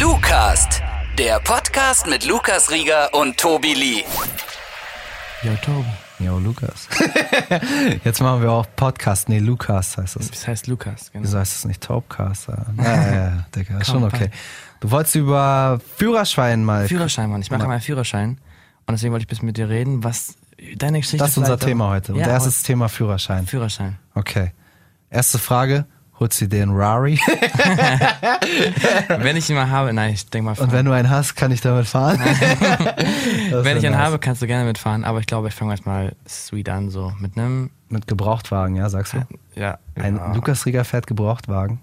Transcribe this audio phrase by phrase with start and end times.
[0.00, 0.80] Lucast,
[1.18, 4.04] der Podcast mit Lukas Rieger und Tobi Lee.
[5.42, 5.88] Jo, Tobi.
[6.20, 6.88] Jo, Lukas.
[8.04, 9.28] Jetzt machen wir auch Podcast.
[9.28, 10.30] Nee, Lukas heißt das.
[10.30, 11.24] Das heißt Lukas, genau.
[11.24, 12.46] Wieso heißt das nicht Topcast?
[12.46, 14.30] Ja, ja, ja, Digga, ist schon okay.
[14.78, 16.86] Du wolltest über Führerschein mal.
[16.86, 17.40] Führerschein, Mann.
[17.40, 18.38] Ich mache meinen Führerschein.
[18.86, 20.36] Und deswegen wollte ich ein bisschen mit dir reden, was
[20.76, 22.12] deine Geschichte Das ist unser Thema heute.
[22.12, 23.48] Und Ja, erstes Thema Führerschein.
[23.48, 23.98] Führerschein.
[24.14, 24.52] Okay.
[25.10, 25.86] Erste Frage.
[26.20, 27.18] Holst dir einen Rari?
[29.08, 30.72] wenn ich ihn mal habe, nein, ich denke mal Und fahren.
[30.72, 32.18] wenn du einen hast, kann ich damit fahren?
[33.50, 34.04] Wenn ich einen nice.
[34.04, 35.04] habe, kannst du gerne mitfahren.
[35.04, 39.14] Aber ich glaube, ich fange erstmal sweet an, so mit einem, Mit Gebrauchtwagen, ja, sagst
[39.14, 39.18] du?
[39.54, 39.78] ja.
[39.94, 40.32] Ein ja.
[40.34, 41.80] Lukas Rieger fährt Gebrauchtwagen.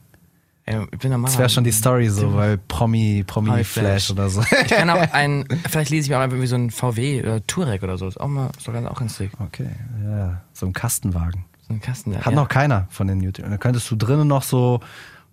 [0.68, 1.30] Ey, ich bin normal.
[1.30, 4.12] Das wäre schon die Story so, weil Promi, Promi Promi Flash Flash.
[4.12, 4.42] oder so.
[4.42, 7.46] Ich kann auch einen, vielleicht lese ich mir auch einfach wie so ein VW oder
[7.46, 8.08] Touareg oder so.
[8.08, 9.32] Ist auch mal, ist doch ganz auch ganz sick.
[9.40, 9.70] Okay,
[10.04, 11.46] ja, so ein Kastenwagen.
[11.68, 12.16] So ein Kasten.
[12.16, 12.32] Hat ja.
[12.32, 13.50] noch keiner von den YouTube.
[13.50, 14.80] Da könntest du drinnen noch so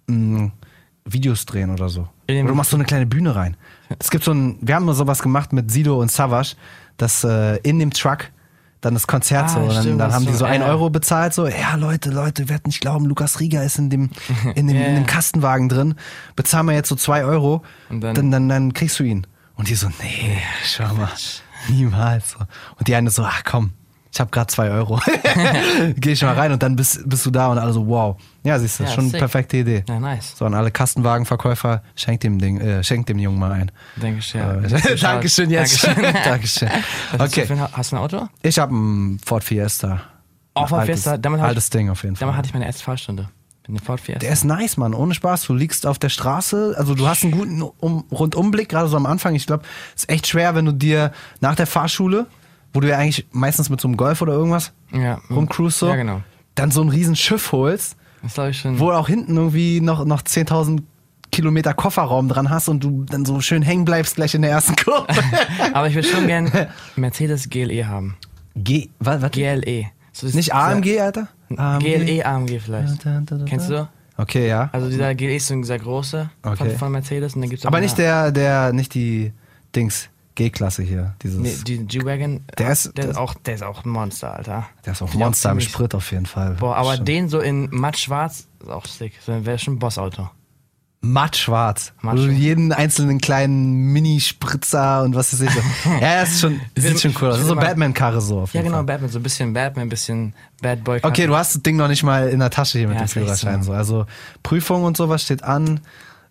[0.06, 0.50] mh,
[1.04, 2.08] Videos drehen oder so.
[2.30, 3.56] Oder du machst so eine kleine Bühne rein.
[3.98, 6.54] Es gibt so ein, wir haben mal sowas gemacht mit Sido und Savage,
[6.96, 8.30] dass äh, in dem Truck
[8.80, 10.66] dann das Konzert Ah, so, und dann, stimmt, dann haben die so, ein ja.
[10.68, 14.10] Euro bezahlt, so, ja Leute, Leute, werdet nicht glauben, Lukas Rieger ist in dem,
[14.56, 15.06] in dem, Ja, in dem ja.
[15.06, 15.94] Kastenwagen drin,
[16.34, 19.26] bezahlen wir jetzt so zwei Euro, Und dann- dann, dann, dann kriegst du ihn.
[19.54, 21.08] Und die so, nee, schau mal,
[21.68, 22.30] niemals.
[22.32, 22.38] So.
[22.78, 23.72] Und die eine so, ach komm,
[24.12, 25.00] ich habe gerade zwei Euro.
[25.96, 28.16] Geh ich mal rein und dann bist, bist du da und alle so, wow.
[28.44, 29.18] Ja, siehst du, Ja, schon eine sick.
[29.20, 29.84] perfekte Idee.
[29.88, 30.34] Ja, nice.
[30.36, 33.72] So, an alle Kastenwagenverkäufer, schenkt dem Ding, äh, schenkt dem Jungen mal ein.
[33.96, 34.54] Denke ich, ja.
[34.60, 35.82] Äh, Dankeschön jetzt.
[35.84, 36.14] Dankeschön.
[36.24, 36.68] Dankeschön.
[37.12, 38.28] Was hast, du Okay, ein, hast du ein Auto?
[38.42, 40.02] ich habe einen Ford Fiesta.
[40.54, 42.20] Oh, Ford altes, Fiesta, damit hab ich- altes Ding auf jeden Fall.
[42.26, 43.28] Damals hatte ich meine erste Fahrstunde.
[43.66, 44.18] Eine Ford Fiesta.
[44.18, 44.92] Der ist nice, Mann.
[44.92, 45.44] Ohne Spaß.
[45.46, 46.74] Du liegst auf der Straße.
[46.76, 49.34] Also du hast einen guten um Rundumblick, gerade so am Anfang.
[49.36, 49.62] Ich glaube,
[49.96, 52.26] es ist echt schwer, wenn du dir nach der Fahrschule,
[52.72, 55.20] wo du ja eigentlich meistens mit so einem Golf oder irgendwas ja.
[55.30, 56.22] rumcruist so, Ja, genau.
[56.54, 58.78] dann so ein riesen Schiff holst, Das ich schon.
[58.78, 60.82] wo auch hinten irgendwie noch, noch 10.000
[61.30, 64.76] Kilometer Kofferraum dran hast und du dann so schön hängen bleibst gleich in der ersten
[64.76, 65.06] Kurve.
[65.72, 66.50] Aber ich würde schon gern
[66.96, 68.16] Mercedes GLE haben.
[68.54, 69.30] G, was, was?
[69.30, 69.86] GLE.
[70.12, 71.28] So ist Nicht dieser- AMG, Alter?
[71.56, 71.84] AMG?
[71.84, 73.06] GLE AMG vielleicht.
[73.06, 73.88] Da, da, da, Kennst du?
[74.18, 74.68] Okay, ja.
[74.72, 76.76] Also dieser GLE ist so ein sehr großer von, Okay.
[76.76, 77.34] von Mercedes.
[77.34, 79.32] Und dann gibt's auch Aber nicht der, der, nicht die
[79.74, 81.14] Dings, G-Klasse hier.
[81.22, 81.38] Dieses.
[81.38, 82.40] Nee, die G-Wagon.
[82.58, 84.66] Der ist- der, ist auch, der ist auch ein Monster, Alter.
[84.86, 86.52] Der ist auch ich Monster im ziemlich- Sprit auf jeden Fall.
[86.58, 87.08] Boah, aber Stimmt.
[87.08, 89.12] den so in matt schwarz ist auch sick.
[89.24, 90.30] So wäre schon ein Bossauto.
[91.04, 91.92] Matt schwarz.
[92.00, 92.32] Matt schwarz.
[92.38, 95.50] jeden einzelnen kleinen Mini-Spritzer und was weiß ich.
[95.50, 95.60] So.
[96.00, 97.34] ja, das ist schon, das sieht schon cool aus.
[97.34, 98.84] Das ist so Batman-Karre so auf Ja, jeden genau, Fall.
[98.86, 99.10] Batman.
[99.10, 100.32] So ein bisschen Batman, ein bisschen
[100.62, 101.00] Bad Boy.
[101.02, 103.08] Okay, du hast das Ding noch nicht mal in der Tasche hier mit Ja, dem
[103.08, 103.64] Führerschein.
[103.64, 103.72] So.
[103.72, 104.06] Also
[104.44, 105.80] Prüfung und sowas steht an.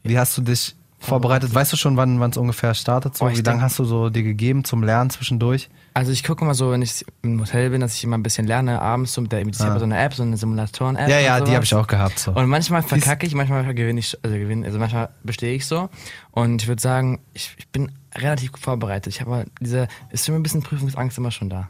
[0.03, 1.53] Wie hast du dich vorbereitet?
[1.53, 3.17] Weißt du schon, wann es ungefähr startet?
[3.17, 3.27] So?
[3.27, 5.69] Ich Wie lange hast du so dir gegeben zum Lernen zwischendurch?
[5.93, 8.47] Also ich gucke mal so, wenn ich im Hotel bin, dass ich immer ein bisschen
[8.47, 11.07] lerne abends so mit der, ich habe so eine App, so eine Simulatoren-App.
[11.07, 11.09] Ah.
[11.09, 12.19] Ja, ja, die habe ich auch gehabt.
[12.19, 12.31] So.
[12.31, 15.89] Und manchmal verkacke ich, manchmal gewinne ich, also gewinne, also manchmal bestehe ich so.
[16.31, 19.13] Und ich würde sagen, ich, ich bin relativ gut vorbereitet.
[19.13, 21.69] Ich habe diese, ist für mich ein bisschen Prüfungsangst immer schon da.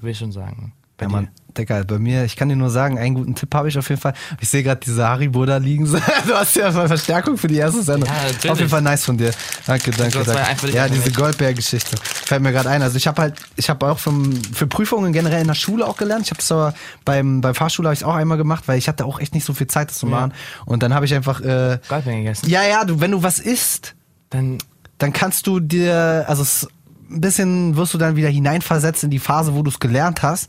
[0.00, 0.74] Will ich schon sagen.
[1.02, 1.26] Bei Ja, dir?
[1.26, 3.86] Mann, Digga, bei mir, ich kann dir nur sagen, einen guten Tipp habe ich auf
[3.90, 4.14] jeden Fall.
[4.40, 5.84] Ich sehe gerade diese Haribo da liegen.
[6.26, 8.08] du hast ja mal Verstärkung für die erste Sendung.
[8.42, 9.32] Ja, auf jeden Fall nice von dir.
[9.66, 10.70] Danke, danke, danke.
[10.72, 11.16] Ja, diese nicht.
[11.16, 11.96] Goldberg-Geschichte.
[12.02, 12.80] Fällt mir gerade ein.
[12.80, 15.98] Also ich habe halt, ich habe auch vom, für Prüfungen generell in der Schule auch
[15.98, 16.24] gelernt.
[16.24, 16.72] Ich habe das aber
[17.04, 19.52] beim, beim Fahrschule habe ich auch einmal gemacht, weil ich hatte auch echt nicht so
[19.52, 20.32] viel Zeit, das zu machen.
[20.64, 22.48] Und dann habe ich einfach, äh, Goldbein gegessen.
[22.48, 23.94] ja, ja, du, wenn du was isst,
[24.30, 24.56] Dann,
[24.96, 26.66] dann kannst du dir, also es,
[27.10, 30.48] ein bisschen wirst du dann wieder hineinversetzt in die Phase, wo du es gelernt hast.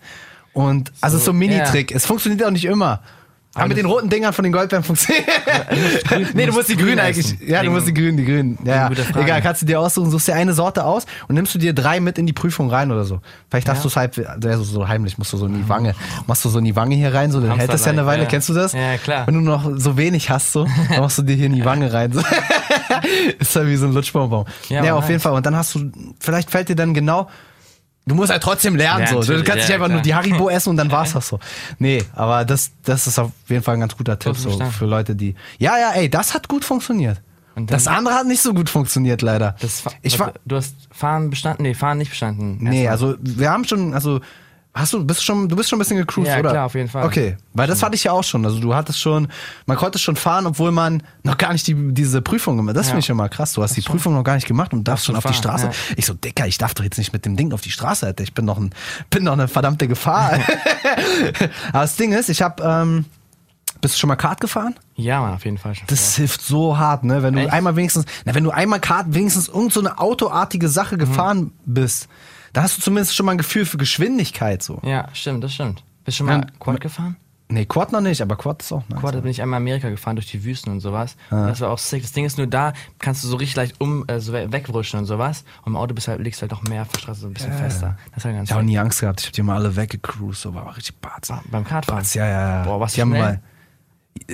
[0.54, 1.92] Und also so ein Mini-Trick.
[1.94, 3.02] Es funktioniert auch nicht immer.
[3.56, 5.28] Aber mit den roten Dingern von den Goldbeeren funktioniert.
[6.34, 7.38] nee, du musst die grün grünen eigentlich.
[7.48, 8.58] Ja, du musst die grünen, die grünen.
[8.64, 9.22] Ja, ja.
[9.22, 12.00] Egal, kannst du dir aussuchen, suchst dir eine Sorte aus und nimmst du dir drei
[12.00, 13.20] mit in die Prüfung rein oder so.
[13.52, 13.84] Vielleicht darfst Ja.
[13.84, 15.94] du es halb, also so heimlich, musst du so in die Wange,
[16.26, 18.24] machst du so in die Wange hier rein, so, dann hält das ja eine Weile.
[18.24, 18.28] ja.
[18.30, 18.74] Kennst du das?
[18.74, 19.28] Ja, klar.
[19.28, 21.94] Wenn du noch so wenig hast, so, dann machst du dir hier in die Wange
[21.94, 22.12] rein.
[22.12, 22.22] So.
[23.40, 24.46] ist halt wie so ein Lutschbonbon.
[24.70, 25.10] Ja, Ja, auf nice.
[25.10, 25.34] jeden Fall.
[25.34, 27.30] Und dann hast du, vielleicht fällt dir dann genau,
[28.06, 29.34] du musst halt trotzdem lernen, Ja, so.
[29.34, 29.90] Du kannst nicht ja, einfach klar.
[29.90, 31.40] nur die Haribo essen und dann war's das so.
[31.80, 35.16] Nee, aber das, das ist auf jeden Fall ein ganz guter Tipp, so, für Leute,
[35.16, 37.22] die, ja, ja, ey, das hat gut funktioniert.
[37.56, 39.56] Das andere hat nicht so gut funktioniert, leider.
[40.02, 41.64] ich war, du hast Fahren bestanden?
[41.64, 42.58] Nee, Fahren nicht bestanden.
[42.60, 44.22] nee, also, wir haben schon, also,
[44.76, 46.50] Hast du, bist schon, du bist schon ein bisschen gecruised, Ja, oder?
[46.50, 47.06] klar, auf jeden Fall.
[47.06, 48.44] Okay, weil das hatte ich ja auch schon.
[48.44, 49.28] Also du hattest schon,
[49.68, 52.78] man konnte schon fahren, obwohl man noch gar nicht die, diese Prüfung gemacht hat.
[52.78, 52.92] Das Ja.
[52.94, 53.54] finde ich schon mal krass.
[53.54, 55.66] Du hast die Prüfung noch gar nicht gemacht und darfst schon auf die fahren, Straße.
[55.68, 55.72] ja.
[55.96, 58.24] Ich so, Dicker, ich darf doch jetzt nicht mit dem Ding auf die Straße, Alter.
[58.24, 58.72] Ich bin doch, ein,
[59.12, 60.40] bin doch eine verdammte Gefahr.
[61.70, 63.06] Aber das Ding ist, ich habe, ähm,
[63.82, 64.76] bist du schon mal Kart gefahren?
[64.96, 65.86] Ja, Mann, auf jeden Fall schon.
[65.88, 67.22] Das hilft so hart, ne?
[67.22, 67.52] Wenn du Echt?
[67.54, 72.08] einmal wenigstens, na, wenn du einmal Kart, wenigstens irgend so eine autoartige Sache gefahren bist,
[72.54, 74.80] dann hast du zumindest schon mal ein Gefühl für Geschwindigkeit so.
[74.84, 75.84] ja, stimmt, das stimmt.
[76.06, 77.16] Bist du schon mal Ja, Quad gefahren?
[77.50, 79.00] Nee, Quad noch nicht, aber Quad ist auch nice.
[79.00, 81.16] Quad, da bin ich einmal in Amerika gefahren durch die Wüsten und sowas.
[81.30, 82.02] Und das war auch sick.
[82.02, 84.98] Das Ding ist nur da, kannst du so richtig leicht um, äh, so we- wegrutschen
[85.00, 85.44] und sowas.
[85.64, 87.54] Und im Auto bist halt, liegst halt noch mehr auf der Straße so ein bisschen
[87.54, 87.98] fester.
[88.16, 89.20] Das ganz Ich habe auch nie Angst gehabt.
[89.22, 91.30] Ich habe die mal alle weggecruised, so war richtig Barz.
[91.30, 92.00] Ah, Beim Kartfahren.
[92.00, 92.64] Barz, ja, ja, ja.
[92.64, 93.22] Boah, was die haben schnell?
[93.22, 93.42] mal.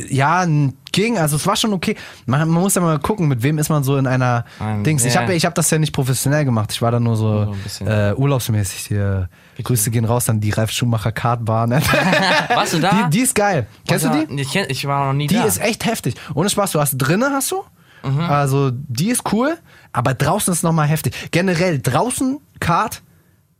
[0.09, 0.45] Ja,
[0.91, 1.95] ging, also es war schon okay.
[2.25, 5.03] Man, man muss ja mal gucken, mit wem ist man so in einer Ähm, Dings.
[5.05, 5.21] Ich ja.
[5.21, 6.71] habe ich hab das ja nicht professionell gemacht.
[6.71, 9.29] Ich war da nur so, So äh, urlaubsmäßig hier.
[9.63, 11.71] Grüße gehen raus an die Ralf Schumacher Kartbahn.
[12.53, 13.03] Warst du da?
[13.05, 13.67] Die, die ist geil.
[13.87, 14.41] Kennst du die?
[14.41, 15.43] Ich, ich war noch nie Die da.
[15.43, 16.15] ist echt heftig.
[16.35, 17.63] Ohne Spaß, du hast drinnen hast du.
[18.03, 18.19] Mhm.
[18.21, 19.57] Also die ist cool,
[19.91, 21.13] aber draußen ist nochmal heftig.
[21.31, 23.01] Generell draußen Kart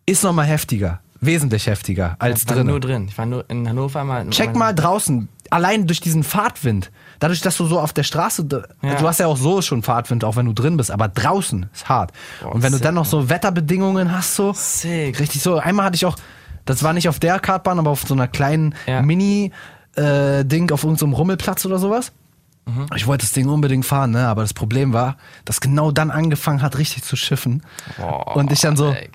[0.05, 0.99] ist nochmal heftiger.
[1.21, 2.69] Wesentlich heftiger als ich war drinnen.
[2.69, 3.07] nur drin.
[3.09, 4.29] Ich war nur in Hannover mal.
[4.29, 6.91] Check mal draußen, allein durch diesen Fahrtwind.
[7.19, 8.47] Dadurch, dass du so auf der Straße,
[8.81, 8.95] Ja.
[8.95, 11.89] du hast ja auch so schon Fahrtwind, auch wenn du drin bist, aber draußen ist
[11.89, 12.11] hart.
[12.41, 15.19] Boah, Und wenn du sick, dann noch so Wetterbedingungen hast, so Sick.
[15.19, 15.57] richtig so.
[15.57, 16.15] Einmal hatte ich auch,
[16.65, 19.01] das war nicht auf der Kartbahn, aber auf so einer kleinen Ja.
[19.01, 22.11] Mini-Ding auf irgendeinem Rummelplatz oder sowas.
[22.65, 22.85] Mhm.
[22.95, 24.27] Ich wollte das Ding unbedingt fahren, ne?
[24.27, 27.63] aber das Problem war, dass genau dann angefangen hat, richtig zu schiffen.
[27.97, 29.07] Boah, Und ich dann so, Alter.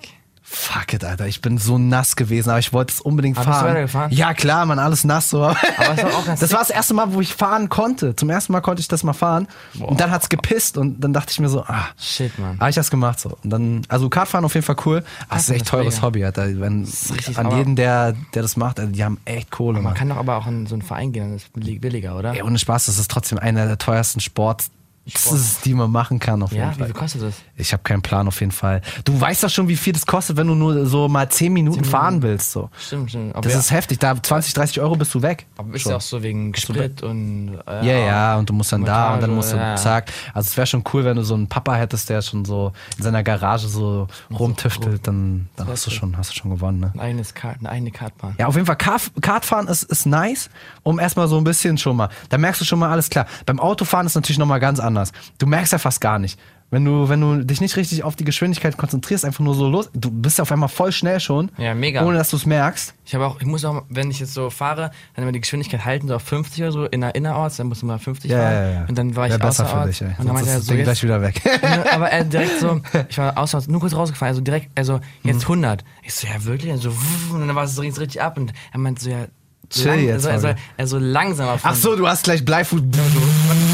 [0.46, 3.56] Fuck it, Alter, ich bin so nass gewesen, aber ich wollte es unbedingt Aber bist
[3.56, 3.70] du fahren.
[3.70, 4.12] weitergefahren?
[4.12, 5.42] Ja, klar, man, alles nass so.
[5.42, 5.56] Aber
[5.96, 8.14] es war auch ganz das war das erste Mal, wo ich fahren konnte.
[8.14, 9.48] Zum ersten Mal konnte ich das mal fahren.
[9.80, 12.60] Und dann hat's gepisst und dann dachte ich mir so, ah, Shit, Mann.
[12.60, 13.36] habe ich das gemacht so.
[13.42, 15.02] Und dann, also Kartfahren auf jeden Fall cool.
[15.28, 16.06] Ah, es ist echt teures mega.
[16.06, 16.60] Hobby, Alter.
[16.60, 20.10] Wenn, richtig, an jeden, der, der das macht, also die haben echt Kohle, Man kann
[20.10, 22.34] doch aber auch in so einen Verein gehen, dann ist es billig- billiger, oder?
[22.34, 24.70] Ey, ohne Spaß, das ist trotzdem einer der teuersten Sports,
[25.06, 25.38] Sport.
[25.64, 26.86] die man machen kann auf jeden Ja, wie Fall.
[26.86, 27.34] viel kostet das?
[27.56, 28.80] Ich habe keinen Plan auf jeden Fall.
[29.04, 31.84] Du weißt doch schon, wie viel das kostet, wenn du nur so mal 10 Minuten
[31.84, 32.52] fahren willst.
[32.52, 32.70] So.
[32.78, 33.32] Stimmt, stimmt.
[33.34, 33.98] Aber Das ja, ist heftig.
[33.98, 35.46] Da 20, 30 Euro bist du weg.
[35.56, 37.58] aber ist ja auch so wegen Sprit und.
[37.66, 39.76] Äh, Ja, ja, und du musst dann da und dann Montage, musst du ja.
[39.76, 40.10] zack.
[40.32, 43.02] Also es wäre schon cool, wenn du so einen Papa hättest, der schon so in
[43.04, 44.08] seiner Garage so
[44.38, 46.90] rumtüftelt, dann, dann hast du schon, hast du schon gewonnen, ne?
[46.94, 48.34] Ein eigenes Kart, eine eigene Kartbahn.
[48.38, 50.50] Ja, auf jeden Fall, Kar Kartfahren ist, ist nice,
[50.82, 53.26] um erstmal so ein bisschen schon mal, da merkst du schon mal alles klar.
[53.46, 54.93] Beim Autofahren ist natürlich nochmal ganz anders.
[55.38, 56.38] Du merkst ja fast gar nicht.
[56.70, 59.90] Wenn du, wenn du dich nicht richtig auf die Geschwindigkeit konzentrierst, einfach nur so los,
[59.92, 61.52] du bist ja auf einmal voll schnell schon.
[61.56, 62.04] Ja, mega.
[62.04, 62.94] Ohne dass du es merkst.
[63.04, 65.84] Ich habe auch, ich muss auch, wenn ich jetzt so fahre, dann immer die Geschwindigkeit
[65.84, 68.38] halten, so auf 50 oder so, in der innerorts, dann muss ich mal 50 Ja,
[68.38, 68.52] fahren.
[68.54, 68.84] ja, ja.
[68.88, 70.08] Und dann war ich besser für dich, ey.
[70.18, 71.40] Und dann meinte er so, Ding jetzt, gleich wieder weg.
[71.92, 75.64] Aber er direkt so, ich war außerorts nur kurz rausgefahren, also direkt, also jetzt Mhm.
[75.66, 75.84] 100.
[76.02, 76.72] Ich so, ja wirklich?
[76.72, 79.10] Und, so, wuff, und dann war es so richtig, richtig ab und er meinte so,
[79.10, 79.26] ja,
[79.70, 80.60] Chill lang, jetzt, also, er, so, Fabi.
[80.76, 82.80] er so langsamer Ach so, du hast gleich Bleifuß.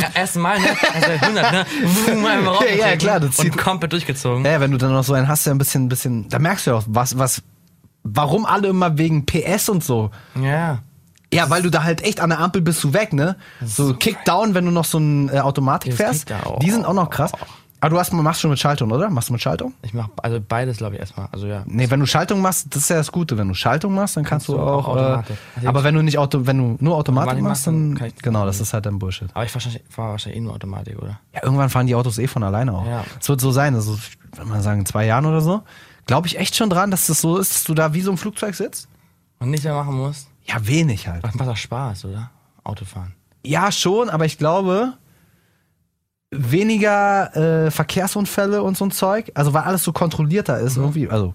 [0.00, 0.68] Ja, Erstmal, ne?
[0.94, 1.66] Also 100, ne?
[2.06, 4.44] Wumm, einmal Ja, ja, rausgetreten klar, das zieht- Und komplett durchgezogen.
[4.44, 6.70] Ja, wenn du dann noch so einen hast, der ein bisschen, bisschen, da merkst du
[6.72, 7.42] ja auch, was, was,
[8.02, 10.10] warum alle immer wegen PS und so.
[10.40, 10.78] Ja.
[11.32, 13.36] Ja, weil du da halt echt an der Ampel bist du weg, ne?
[13.64, 16.26] So Kickdown, wenn du noch so ein äh, Automatik fährst.
[16.60, 17.30] Die sind auch noch krass.
[17.82, 19.08] Aber du hast, machst schon mit Schaltung, oder?
[19.08, 19.72] Machst du mit Schaltung?
[19.82, 21.28] Ich mach also beides, glaube ich, erstmal.
[21.32, 21.62] Also ja.
[21.66, 23.38] Nee, wenn du Schaltung machst, das ist ja das Gute.
[23.38, 24.86] Wenn du Schaltung machst, dann kannst, Kannst du auch.
[24.86, 25.36] auch äh, Automatik.
[25.56, 28.16] Also aber wenn du nicht Auto, wenn du nur Automatik machst, dann dann kann ich-
[28.16, 29.28] genau, das ist halt dann Bullshit.
[29.32, 31.20] Aber ich fahre wahrscheinlich, fahr wahrscheinlich eh nur Automatik, oder?
[31.34, 32.86] Ja, irgendwann fahren die Autos eh von alleine auch.
[32.86, 33.04] Ja.
[33.18, 33.98] Es wird so sein, also
[34.36, 35.62] wenn man sagen in zwei Jahren oder so,
[36.06, 38.16] glaube ich echt schon dran, dass das so ist, dass du da wie so ein
[38.18, 38.88] Flugzeug sitzt.
[39.38, 40.28] Und nichts mehr machen musst.
[40.44, 41.24] Ja, wenig halt.
[41.24, 42.30] Das macht doch Spaß, oder?
[42.62, 43.14] Autofahren.
[43.42, 44.92] Ja, schon, aber ich glaube,
[46.30, 49.30] weniger äh, Verkehrsunfälle und so ein Zeug.
[49.34, 50.82] Also weil alles so kontrollierter ist Mhm.
[50.84, 51.08] irgendwie.
[51.08, 51.34] Also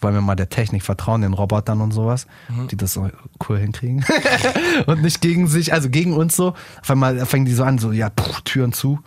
[0.00, 2.68] wollen wir mal der Technik vertrauen, den Robotern und sowas, Mhm.
[2.68, 3.10] die das so
[3.48, 4.04] cool hinkriegen.
[4.86, 6.54] und nicht gegen sich, also gegen uns so.
[6.80, 8.98] Auf einmal fangen die so an, so, ja, puh, Türen zu,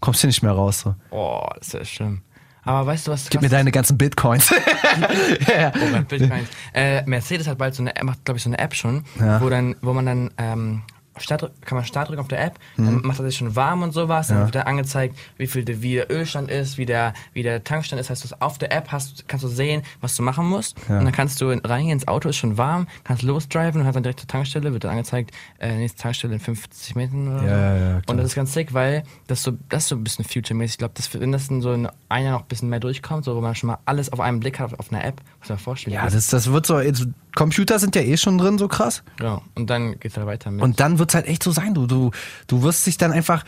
[0.00, 0.80] kommst hier nicht mehr raus.
[0.80, 0.94] So.
[1.10, 2.22] Oh, das ist ja schlimm.
[2.64, 4.50] Aber weißt du, was Gib mir deine ganzen Bitcoins.
[5.46, 5.72] ja.
[5.74, 6.48] Oh Bitcoins.
[6.74, 9.40] äh, Mercedes hat bald so eine, macht glaube ich so eine App schon, Ja.
[9.42, 10.82] wo dann, wo man dann ähm,
[11.20, 12.84] Start, kann man Start drücken auf der App, Mhm.
[12.86, 15.82] dann macht er sich schon warm und sowas, dann wird da angezeigt, wie viel der,
[15.82, 18.10] wie der Ölstand ist, wie der, wie der Tankstand ist.
[18.10, 20.76] Heißt, du auf der App hast, kannst du sehen, was du machen musst.
[20.88, 20.98] Ja.
[20.98, 23.94] Und dann kannst du in- reingehen ins Auto, ist schon warm, kannst losdriven und hast
[23.94, 27.48] dann direkt zur Tankstelle, wird dann angezeigt, äh, nächste Tankstelle in 50 Metern oder Ja,
[27.48, 27.54] so.
[27.84, 28.00] ja, ja.
[28.06, 30.74] Und das ist ganz sick, weil das so, das ist so ein bisschen future-mäßig.
[30.74, 33.24] Ich glaube, das, wenn das in so in ein Jahr noch ein bisschen mehr durchkommt,
[33.24, 35.48] so wo man schon mal alles auf einen Blick hat auf, auf einer App, muss
[35.48, 35.94] man vorstellen.
[35.94, 39.02] ja, das, das wird so, jetzt, Computer sind ja eh schon drin, so krass.
[39.20, 40.62] Ja, und dann geht's halt weiter mit.
[40.62, 42.10] Und dann wird's halt echt so sein, du, du,
[42.46, 43.44] du wirst dich dann einfach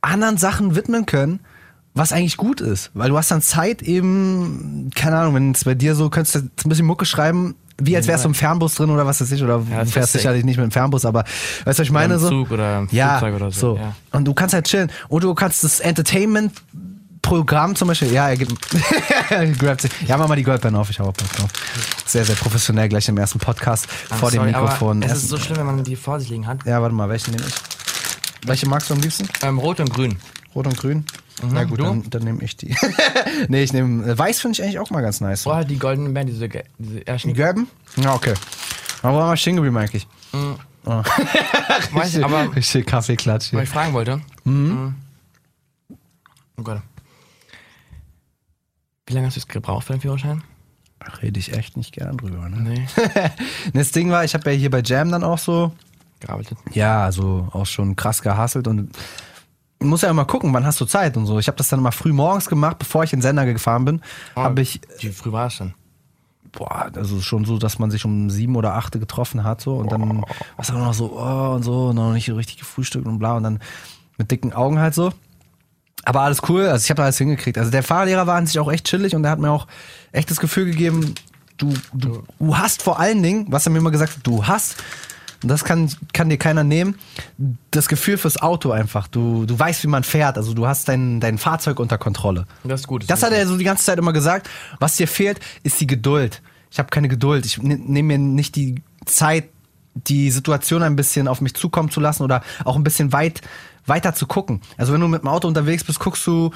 [0.00, 1.40] anderen Sachen widmen können,
[1.94, 2.90] was eigentlich gut ist.
[2.94, 6.38] Weil du hast dann Zeit eben, keine Ahnung, wenn es bei dir so, könntest du
[6.40, 9.42] ein bisschen Mucke schreiben, wie als wärst du im Fernbus drin oder was weiß ich,
[9.42, 11.20] oder Ja, fährst sicherlich nicht mit dem Fernbus, aber
[11.64, 12.14] weißt du, was ich meine?
[12.14, 12.28] im so?
[12.28, 13.94] Zug oder im ja, Flugzeug oder so, ja.
[14.12, 14.90] Und du kannst halt chillen.
[15.08, 16.52] Und du kannst das Entertainment
[17.22, 18.52] Programm zum Beispiel, ja, er gibt,
[19.58, 19.90] grabt sich.
[20.06, 21.50] Ja, mach mal die Goldband auf, ich hau Bock drauf.
[22.04, 25.02] Sehr, sehr professionell gleich im ersten Podcast Ah, vor dem sorry, Mikrofon.
[25.02, 26.64] Aber es ist so schlimm, wenn man die vor sich liegen hat.
[26.66, 27.54] ja, warte mal, welchen nehme ich?
[28.44, 29.28] Welche magst du am liebsten?
[29.42, 30.18] Ähm, Rot und Grün.
[30.54, 31.06] Rot und Grün?
[31.50, 31.84] Na gut, du?
[31.84, 32.76] dann, dann nehme ich die.
[33.48, 35.42] nee, ich nehme äh, Weiß finde ich eigentlich auch mal ganz nice.
[35.44, 37.32] Vorher die goldenen Bären, diese, diese Die ersten.
[37.34, 37.68] gelben?
[37.96, 38.34] Ja, okay.
[39.02, 40.06] Aber wo waren wir stehen geblieben eigentlich?
[40.84, 43.62] Weißt du, aber Richtig Kaffeeklatsch was hier.
[43.62, 44.20] ich fragen wollte.
[44.44, 44.94] Mhm.
[46.58, 46.82] Oh Gott.
[49.06, 50.42] Wie lange hast du es gebraucht für den Führerschein?
[51.20, 52.60] Rede ich echt nicht gern drüber, ne?
[52.60, 52.86] Nee.
[53.74, 55.72] Das Ding war, ich habe ja hier bei Jam dann auch so,
[56.20, 56.56] Gearbeitet.
[56.72, 58.96] ja, also auch schon krass gehasselt und
[59.80, 61.40] muss ja immer gucken, wann hast du Zeit und so.
[61.40, 64.00] Ich habe das dann immer früh morgens gemacht, bevor ich in den Sender gefahren bin,
[64.36, 65.74] habe ich Wie früh war es denn?
[66.52, 69.90] boah, also schon so, dass man sich um sieben oder acht getroffen hat so und
[69.90, 70.26] dann war
[70.58, 73.36] es auch noch so oh, und so und noch nicht so richtig gefrühstückt und bla
[73.36, 73.58] und dann
[74.18, 75.12] mit dicken Augen halt so.
[76.04, 77.58] Aber alles cool, also ich habe da alles hingekriegt.
[77.58, 79.66] Also der Fahrlehrer war an sich auch echt chillig und der hat mir auch
[80.10, 81.14] echt das Gefühl gegeben,
[81.58, 84.76] du, du, du hast vor allen Dingen, was er mir immer gesagt hat, du hast,
[85.42, 86.96] und das kann, kann dir keiner nehmen,
[87.70, 89.08] das Gefühl fürs Auto einfach.
[89.08, 92.46] Du, du weißt, wie man fährt, also du hast dein, dein Fahrzeug unter Kontrolle.
[92.64, 93.04] Das ist gut.
[93.08, 94.48] Das hat er so die ganze Zeit immer gesagt.
[94.78, 96.42] Was dir fehlt, ist die Geduld.
[96.70, 97.44] Ich habe keine Geduld.
[97.44, 99.50] Ich ne- nehme mir nicht die Zeit,
[99.94, 103.42] die Situation ein bisschen auf mich zukommen zu lassen oder auch ein bisschen weit
[103.86, 104.60] weiter zu gucken.
[104.76, 106.50] Also wenn du mit dem Auto unterwegs bist, guckst du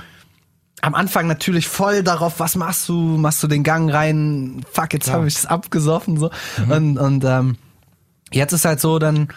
[0.82, 2.94] am Anfang natürlich voll darauf, was machst du?
[2.94, 4.64] Machst du den Gang rein?
[4.70, 5.18] Fuck, jetzt Klar.
[5.18, 6.30] habe ich es abgesoffen so.
[6.68, 7.56] Und, und ähm,
[8.30, 9.28] jetzt ist halt so, dann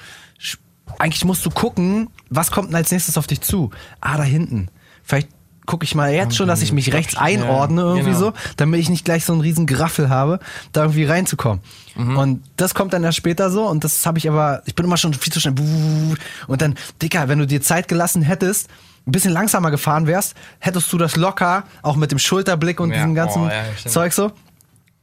[0.98, 3.70] eigentlich musst du gucken, was kommt denn als nächstes auf dich zu?
[4.02, 4.70] Ah, da hinten.
[5.04, 5.30] Vielleicht
[5.70, 8.18] gucke ich mal jetzt schon, dass ich mich rechts einordne irgendwie genau.
[8.18, 10.40] so, damit ich nicht gleich so einen riesen Graffel habe,
[10.74, 11.62] da irgendwie reinzukommen.
[11.96, 12.18] Mhm.
[12.18, 14.98] Und das kommt dann erst später so und das habe ich aber, ich bin immer
[14.98, 15.54] schon viel zu schnell.
[16.48, 16.74] Und dann,
[17.04, 18.68] Dicker, wenn du dir Zeit gelassen hättest,
[19.06, 22.96] ein bisschen langsamer gefahren wärst, hättest du das locker, auch mit dem Schulterblick und Ja,
[22.96, 23.64] diesem ganzen oh, ja.
[23.88, 24.32] Zeug so.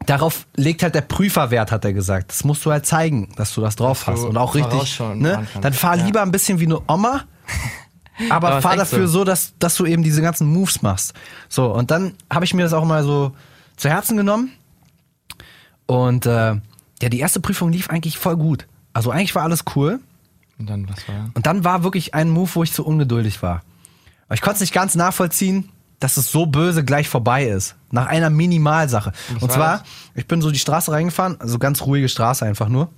[0.04, 2.32] Darauf legt halt der Prüferwert, hat er gesagt.
[2.32, 4.24] Das musst du halt zeigen, dass du das drauf hast.
[4.24, 5.00] Und auch richtig.
[5.14, 5.46] Ne?
[5.60, 7.22] Dann fahr lieber ein bisschen wie eine Oma,
[8.30, 9.24] aber, Aber fahr dafür so.
[9.24, 11.14] dass, dass du eben diese ganzen Moves machst.
[11.48, 13.32] So, und dann habe ich mir das auch mal so
[13.76, 14.52] zu Herzen genommen.
[15.86, 16.54] Und äh,
[17.02, 18.66] ja, die erste Prüfung lief eigentlich voll gut.
[18.92, 20.00] Also eigentlich war alles cool.
[20.58, 21.30] Und dann, was war?
[21.34, 23.62] Und dann war wirklich ein Move, wo ich zu ungeduldig war.
[24.26, 25.68] Aber ich konnte es nicht ganz nachvollziehen,
[26.00, 27.74] dass es so böse gleich vorbei ist.
[27.90, 29.12] Nach einer Minimalsache.
[29.34, 29.86] was Und war zwar, das?
[30.14, 32.88] ich bin so die Straße reingefahren, also ganz ruhige Straße einfach nur.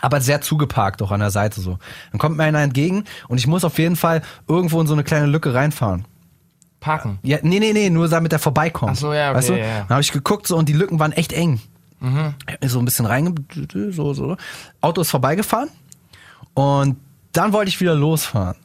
[0.00, 1.78] Aber sehr zugeparkt auch an der Seite so.
[2.10, 5.04] Dann kommt mir einer entgegen und ich muss auf jeden Fall irgendwo in so eine
[5.04, 6.06] kleine Lücke reinfahren.
[6.80, 7.18] Parken.
[7.22, 8.92] Ja, nee, nee, nee, nur damit er vorbeikommt.
[8.92, 9.52] Ach so, ja, okay, weißt du?
[9.52, 9.78] ja, ja.
[9.80, 11.60] Dann habe ich geguckt so und die Lücken waren echt eng.
[12.00, 12.34] Mhm.
[12.64, 13.34] So ein bisschen reinge...
[13.90, 14.36] So, so.
[14.80, 15.68] Auto ist vorbeigefahren
[16.54, 16.96] und
[17.32, 18.56] dann wollte ich wieder losfahren.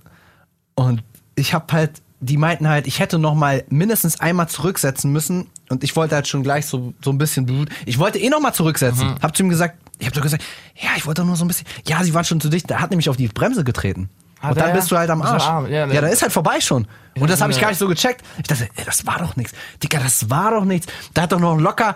[0.75, 1.03] Und
[1.35, 5.83] ich habe halt, die meinten halt, ich hätte noch mal mindestens einmal zurücksetzen müssen und
[5.83, 7.69] ich wollte halt schon gleich so, so ein bisschen.
[7.85, 9.09] Ich wollte eh noch mal zurücksetzen.
[9.09, 9.21] Mhm.
[9.21, 10.43] Hab zu ihm gesagt, ich habe doch gesagt,
[10.75, 11.67] ja, ich wollte doch nur so ein bisschen.
[11.87, 12.69] Ja, sie waren schon zu dicht.
[12.69, 14.09] Der hat nämlich auf die Bremse getreten.
[14.41, 14.75] Hat und dann er?
[14.75, 15.43] bist du halt am Arsch.
[15.43, 15.67] arm?
[15.67, 16.87] Ja, Ja, da ist halt vorbei schon.
[17.17, 18.21] Und das habe ich gar nicht so gecheckt.
[18.37, 19.53] Ich dachte, ey, das war doch nichts.
[19.81, 20.87] Dicker, das war doch nichts.
[21.13, 21.95] Da hat doch noch locker,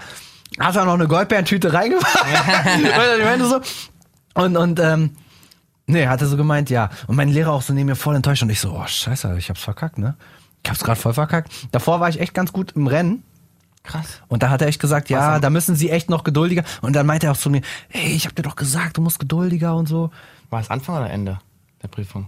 [0.60, 2.08] hat er noch eine Goldbeerentüte reingemacht.
[3.20, 3.62] Ich meine so.
[4.34, 5.18] Und, und, ähm,
[5.88, 6.90] nee, hat er so gemeint, ja.
[7.08, 9.50] Und mein Lehrer auch so neben mir voll enttäuscht und ich so, oh, scheiße, ich
[9.50, 10.16] hab's verkackt, ne?
[10.64, 11.52] Ich hab's gerade voll verkackt.
[11.72, 13.24] Davor war ich echt ganz gut im Rennen.
[13.84, 14.22] Krass.
[14.28, 16.64] Und da hat er echt gesagt, ja, da müssen sie echt noch geduldiger.
[16.82, 19.20] Und dann meinte er auch zu mir, hey, ich hab dir doch gesagt, du musst
[19.20, 20.12] geduldiger und so.
[20.50, 21.40] War es Anfang oder Ende
[21.82, 22.28] der Prüfung?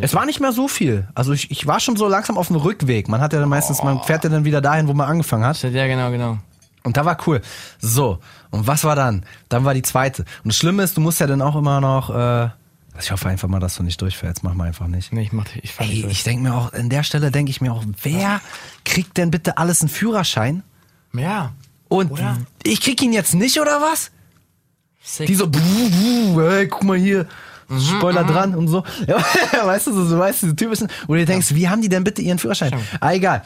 [0.00, 1.08] Es war nicht mehr so viel.
[1.14, 3.08] Also ich, ich war schon so langsam auf dem Rückweg.
[3.08, 5.60] Man hat ja dann meistens, man fährt ja dann wieder dahin, wo man angefangen hat.
[5.62, 6.38] Ja, genau, genau.
[6.84, 7.40] Und da war cool.
[7.80, 8.18] So,
[8.50, 9.24] und was war dann?
[9.48, 10.22] Dann war die zweite.
[10.44, 12.48] Und das Schlimme ist, du musst ja dann auch immer noch, äh,
[13.00, 14.44] ich hoffe einfach mal, dass du nicht durchfällst.
[14.44, 15.12] Mach mal einfach nicht.
[15.12, 16.12] Nee, ich mach ich nicht durch.
[16.12, 18.40] ich denke mir auch, an der Stelle denke ich mir auch, wer
[18.84, 20.62] kriegt denn bitte alles einen Führerschein?
[21.14, 21.52] Ja.
[21.88, 22.38] Und Oder?
[22.62, 24.10] ich krieg ihn jetzt nicht, oder was?
[25.02, 25.26] Sick.
[25.26, 27.26] Die so, buh, buh, hey, guck mal hier,
[27.72, 28.84] Mhm, Spoiler dran und so.
[29.06, 29.16] Ja,
[29.64, 32.04] weißt du, so, weißt du, diese typischen, wo du dir denkst, wie haben die denn
[32.04, 32.72] bitte ihren Führerschein?
[33.00, 33.42] Ah, egal.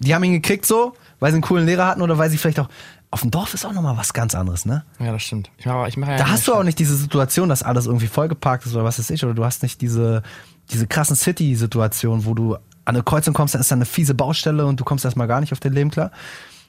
[0.00, 2.60] Die haben ihn gekriegt so, weil sie einen coolen Lehrer hatten oder weil sie vielleicht
[2.60, 2.68] auch,
[3.10, 4.84] auf dem Dorf ist auch nochmal was ganz anderes, ne?
[4.98, 5.50] ja, das stimmt.
[5.58, 8.08] Ich mach, ich mach ja Da hast du auch nicht diese Situation, dass alles irgendwie
[8.08, 10.22] vollgeparkt ist oder was weiß ich, oder du hast nicht diese,
[10.70, 14.66] diese krassen City-Situation, wo du an eine Kreuzung kommst, dann ist da eine fiese Baustelle
[14.66, 16.10] und du kommst erstmal gar nicht auf dein Leben klar,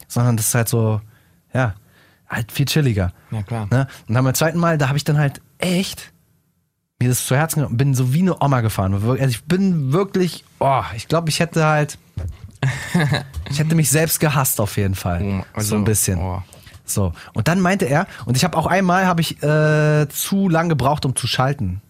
[0.08, 1.02] sondern das ist halt so,
[1.54, 1.76] ja,
[2.30, 3.14] halt viel chilliger.
[3.32, 3.68] Ja, klar.
[3.72, 3.88] Ne?
[4.08, 6.12] Und dann beim zweiten Mal, da habe ich dann halt echt
[7.00, 8.94] mir das zu Herzen genommen, bin so wie eine Oma gefahren.
[8.94, 11.98] Also ich bin wirklich, oh, ich glaube, ich hätte halt,
[13.50, 15.46] ich hätte mich selbst gehasst auf jeden Fall.
[15.54, 16.20] Also, so ein bisschen.
[16.20, 16.42] oh.
[16.90, 20.70] So, und dann meinte er, und ich habe auch einmal habe ich äh, zu lang
[20.70, 21.82] gebraucht, um zu schalten.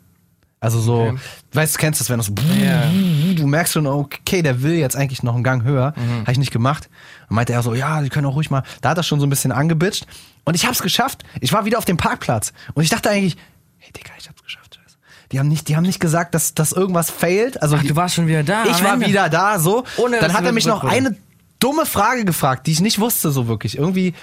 [0.59, 1.17] Also so, Okay.
[1.53, 2.89] weißt du, kennst das, wenn das so, Ja.
[3.35, 5.93] du merkst schon, okay, der will jetzt eigentlich noch einen Gang höher.
[5.95, 6.21] Mhm.
[6.21, 6.89] Habe ich nicht gemacht.
[7.29, 8.63] Und meinte er so, ja, die können auch ruhig mal.
[8.81, 10.07] Da hat er schon so ein bisschen angebitscht.
[10.45, 11.23] Und ich habe es geschafft.
[11.41, 12.53] Ich war wieder auf dem Parkplatz.
[12.73, 13.37] Und ich dachte eigentlich,
[13.77, 14.79] hey Digga, ich hab's geschafft.
[14.83, 14.97] Scheiße.
[15.31, 17.61] Die haben nicht, die haben nicht gesagt, dass, dass irgendwas failt.
[17.61, 18.65] Also Ach, du warst schon wieder da.
[18.65, 19.05] ich war Ende.
[19.05, 19.83] wieder da, so.
[19.97, 21.15] Ohne, Dann hat er mich noch eine
[21.59, 23.77] dumme Frage gefragt, die ich nicht wusste so wirklich.
[23.77, 24.13] Irgendwie,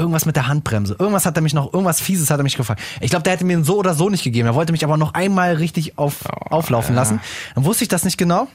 [0.00, 0.96] Irgendwas mit der Handbremse.
[0.98, 2.80] Irgendwas hat er mich noch, irgendwas Fieses hat er mich gefragt.
[3.00, 4.48] Ich glaube, der hätte mir so oder so nicht gegeben.
[4.48, 7.20] Er wollte mich aber noch einmal richtig auf, auflaufen lassen.
[7.54, 8.48] Dann wusste ich das nicht genau.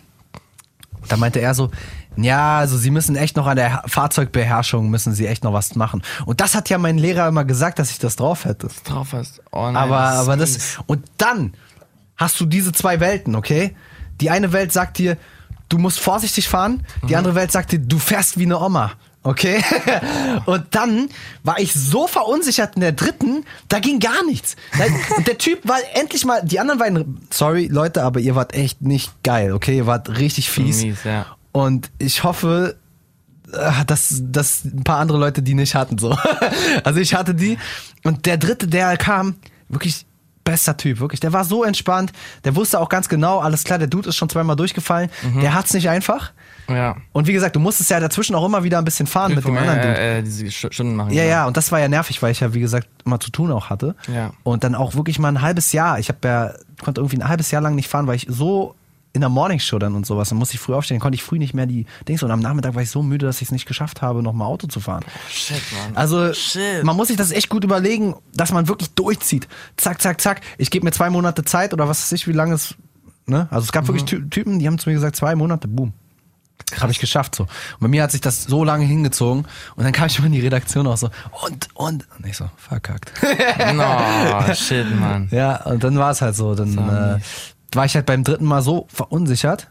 [1.07, 1.69] Da meinte er so,
[2.17, 6.01] ja, also sie müssen echt noch an der Fahrzeugbeherrschung, müssen sie echt noch was machen.
[6.25, 8.69] Und das hat ja mein Lehrer immer gesagt, dass ich das drauf hätte.
[8.85, 9.41] Drauf hast.
[9.51, 11.53] Oh nein, Aber, ist aber das, und dann
[12.17, 13.75] hast du diese zwei Welten, okay?
[14.21, 15.17] Die eine Welt sagt dir,
[15.69, 16.85] du musst vorsichtig fahren.
[17.01, 17.07] Mhm.
[17.07, 18.93] Die andere Welt sagt dir, du fährst wie eine Oma.
[19.25, 19.59] Okay?
[20.45, 21.09] Und dann
[21.43, 24.55] war ich so verunsichert in der dritten, da ging gar nichts.
[25.25, 29.11] Der Typ war endlich mal, die anderen waren, sorry Leute, aber ihr wart echt nicht
[29.23, 29.77] geil, okay?
[29.77, 30.83] Ihr wart richtig fies.
[30.83, 31.25] Mies, ja.
[31.51, 32.75] Und ich hoffe,
[33.51, 35.97] äh, dass, dass ein paar andere Leute die nicht hatten.
[35.97, 36.15] So.
[36.83, 37.57] Also ich hatte die.
[38.03, 39.37] Und der dritte, der kam,
[39.69, 40.05] wirklich
[40.43, 41.19] bester Typ, wirklich.
[41.19, 42.13] Der war so entspannt.
[42.43, 45.09] Der wusste auch ganz genau, alles klar, der Dude ist schon zweimal durchgefallen.
[45.23, 45.41] Mhm.
[45.41, 46.31] Der hat's nicht einfach.
[46.67, 46.97] Ja.
[47.11, 49.57] Und wie gesagt, du musstest ja dazwischen auch immer wieder ein bisschen fahren mit dem
[49.57, 49.97] anderen Dude.
[49.97, 51.11] äh, äh, diese Stunden machen.
[51.11, 51.33] Ja, genau.
[51.35, 53.69] ja, und das war ja nervig, weil ich ja, wie gesagt, immer zu tun auch
[53.69, 53.95] hatte.
[54.13, 54.31] Ja.
[54.43, 55.99] Und dann auch wirklich mal ein halbes Jahr.
[55.99, 56.53] Ich habe ja,
[56.83, 58.75] konnte irgendwie ein halbes Jahr lang nicht fahren, weil ich so
[59.15, 61.39] in der Morningshow dann und sowas, dann musste ich früh aufstehen, dann konnte ich früh
[61.39, 63.65] nicht mehr die Dings und am Nachmittag war ich so müde, dass ich es nicht
[63.65, 65.05] geschafft habe, nochmal Auto zu fahren.
[65.29, 65.95] Shit, Mann.
[65.95, 66.83] Also Shit.
[66.83, 69.47] man muss sich das echt gut überlegen, dass man wirklich durchzieht.
[69.77, 70.41] Zack, zack, zack.
[70.57, 72.75] Ich gebe mir zwei Monate Zeit oder was weiß ich, wie lange es.
[73.25, 73.47] Ne?
[73.51, 75.93] Also es gab wirklich Ty Typen, die haben zu mir gesagt, zwei Monate, boom.
[76.79, 77.43] Habe ich geschafft so.
[77.43, 79.45] Und bei mir hat sich das so lange hingezogen
[79.75, 81.09] und dann kam ich immer in die Redaktion auch so
[81.45, 83.11] und und und ich so verkackt.
[83.73, 85.27] No, shit, Mann.
[85.31, 86.55] ja, und dann war es halt so.
[86.55, 87.19] Dann äh,
[87.75, 89.69] war ich halt beim dritten Mal so verunsichert.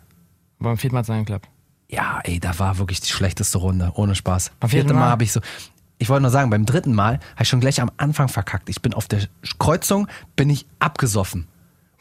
[0.58, 1.48] Beim vierten Mal hat es geklappt.
[1.88, 4.52] Ja, ey, da war wirklich die schlechteste Runde, ohne Spaß.
[4.60, 5.10] Beim vierten vierten Mal Mal?
[5.10, 5.40] habe ich so.
[5.98, 8.68] Ich wollte nur sagen, beim dritten Mal habe ich schon gleich am Anfang verkackt.
[8.68, 9.20] Ich bin auf der
[9.58, 11.46] Kreuzung, bin ich abgesoffen.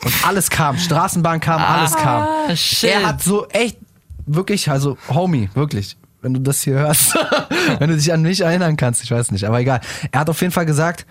[0.04, 2.56] Und alles kam, Straßenbahn kam, alles kam.
[2.56, 2.90] shit.
[2.90, 3.78] Er hat so echt,
[4.26, 7.16] wirklich, also Homie, wirklich, wenn du das hier hörst,
[7.80, 9.82] wenn du dich an mich erinnern kannst, ich weiß nicht, aber egal.
[10.12, 11.06] Er hat auf jeden Fall gesagt,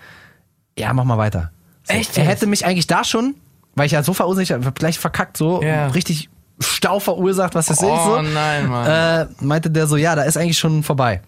[0.77, 1.51] ja, mach mal weiter.
[1.83, 3.35] So, Echt Er hätte mich eigentlich da schon,
[3.75, 5.87] weil ich ja so verunsichert, gleich verkackt, so Ja.
[5.87, 6.29] richtig
[6.59, 7.83] Stau verursacht, was das ist.
[7.89, 8.21] Oh So.
[8.21, 8.87] nein, Mann.
[8.87, 11.21] Äh, meinte der so, ja, da ist eigentlich schon vorbei.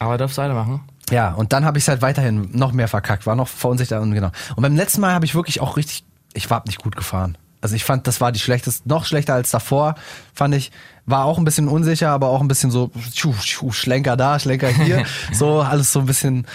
[0.00, 0.80] Aber darfst du weitermachen?
[1.10, 4.12] Ja, und dann habe ich es halt weiterhin noch mehr verkackt, war noch verunsichert und
[4.12, 4.30] genau.
[4.56, 7.38] Und beim letzten Mal habe ich wirklich auch richtig, ich war nicht gut gefahren.
[7.62, 9.94] Also ich fand, das war die schlechteste, noch schlechter als davor,
[10.34, 10.72] fand ich.
[11.06, 14.68] War auch ein bisschen unsicher, aber auch ein bisschen so, tschu, tschu, Schlenker da, Schlenker
[14.68, 15.04] hier.
[15.32, 16.46] so, alles so ein bisschen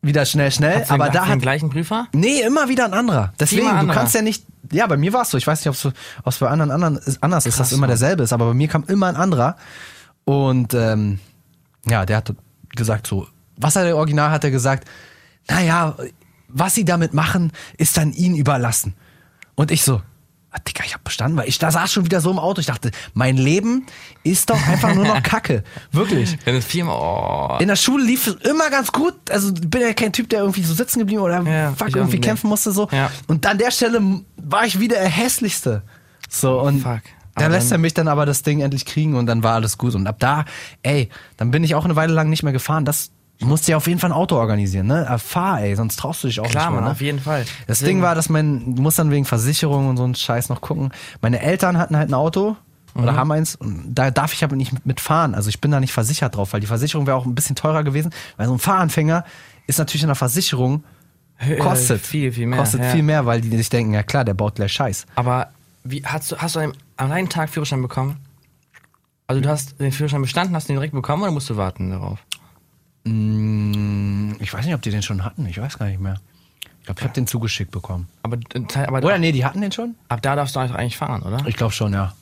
[0.00, 0.76] wieder schnell, schnell.
[0.76, 2.08] Hat's den, aber hat's da den hat, gleichen Prüfer?
[2.12, 3.32] Nee, immer wieder ein anderer.
[3.38, 3.98] Deswegen, Immer du anderer.
[3.98, 4.44] kannst ja nicht.
[4.70, 5.38] Ja, bei mir war es so.
[5.38, 5.94] Ich weiß nicht, ob
[6.26, 8.84] es bei anderen, anderen ist, anders ist, dass immer derselbe ist, aber bei mir kam
[8.84, 9.56] immer ein anderer.
[10.24, 11.18] Und ähm,
[11.88, 12.32] ja, der hat
[12.70, 14.88] gesagt so, was er der Original hat er gesagt,
[15.48, 15.96] naja,
[16.48, 18.94] was sie damit machen, ist dann ihnen überlassen.
[19.54, 20.02] Und ich so,
[20.52, 22.60] ah, Digga, ich hab bestanden, weil ich da saß schon wieder so im Auto.
[22.60, 23.86] Ich dachte, mein Leben
[24.22, 25.64] ist doch einfach nur noch Kacke.
[25.90, 26.38] Wirklich.
[26.44, 26.96] Wenn es viermal.
[26.96, 27.58] Oh.
[27.60, 29.14] In der Schule lief es immer ganz gut.
[29.30, 32.16] Also ich bin ja kein Typ, der irgendwie so sitzen geblieben oder Ja, fuck, irgendwie
[32.16, 32.24] nicht.
[32.24, 32.88] kämpfen musste so.
[32.92, 33.10] Ja.
[33.26, 34.00] Und an der Stelle
[34.36, 35.82] war ich wieder der hässlichste.
[36.28, 37.00] So und Fuck.
[37.34, 39.94] da lässt er mich dann aber das Ding endlich kriegen und dann war alles gut.
[39.94, 40.44] Und ab da,
[40.82, 42.84] ey, dann bin ich auch eine Weile lang nicht mehr gefahren.
[42.84, 43.10] Das
[43.44, 45.06] musste ja auf jeden Fall ein Auto organisieren, ne?
[45.08, 46.80] Äh, Fahr, ey, sonst traust du dich auch Klar, nicht mehr.
[46.80, 46.90] Mann, ne?
[46.92, 47.44] auf jeden Fall.
[47.66, 50.48] Das Deswegen- Ding war, dass mein, du musst dann wegen Versicherung und so einen Scheiß
[50.48, 50.90] noch gucken.
[51.20, 52.56] Meine Eltern hatten halt ein Auto
[52.94, 53.02] Mhm.
[53.04, 55.34] oder haben eins und da darf ich aber nicht mitfahren.
[55.34, 57.84] Also ich bin da nicht versichert drauf, weil die Versicherung wäre auch ein bisschen teurer
[57.84, 58.12] gewesen.
[58.36, 59.24] Weil so ein Fahranfänger
[59.66, 60.84] ist natürlich in der Versicherung
[61.38, 62.58] Äh, kostet viel, viel mehr.
[62.58, 62.90] Kostet ja.
[62.90, 65.06] viel mehr, weil die sich denken, ja klar, der baut gleich Scheiß.
[65.14, 65.48] Aber
[65.84, 68.18] wie, hast du, hast du am, am einen Tag Führerschein bekommen?
[69.26, 71.90] Also du hast den Führerschein bestanden, hast du den direkt bekommen oder musst du warten
[71.90, 72.18] darauf?
[73.04, 75.46] Mm, Ich weiß nicht, ob die den schon hatten.
[75.46, 76.16] Ich weiß gar nicht mehr.
[76.80, 78.08] Ich glaube, ich habe den zugeschickt bekommen.
[78.22, 78.38] Aber,
[78.86, 79.94] aber Oder nee, die hatten den schon?
[80.08, 81.38] ab da darfst du eigentlich fahren, oder?
[81.46, 82.12] Ich glaube schon, ja.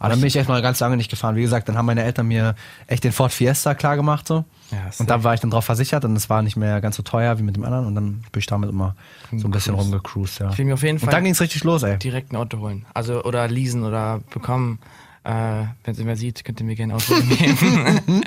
[0.00, 1.36] Aber dann bin ich echt mal ganz lange nicht gefahren.
[1.36, 2.54] Wie gesagt, dann haben meine Eltern mir
[2.86, 4.44] echt den Ford Fiesta klar gemacht so.
[4.70, 7.02] Ja, und da war ich dann drauf versichert und es war nicht mehr ganz so
[7.02, 8.94] teuer wie mit dem anderen und dann bin ich damit immer
[9.36, 10.50] so ein bisschen rumgecruised, ja.
[10.50, 11.98] Ich will mir auf jeden Und Fall dann ging es richtig los, ey.
[11.98, 12.86] direkt ein Auto holen.
[12.94, 14.78] Also oder leasen oder bekommen.
[15.22, 15.30] Äh,
[15.84, 18.00] Wenn es immer sieht, könnt ihr mir gerne ein Auto nehmen.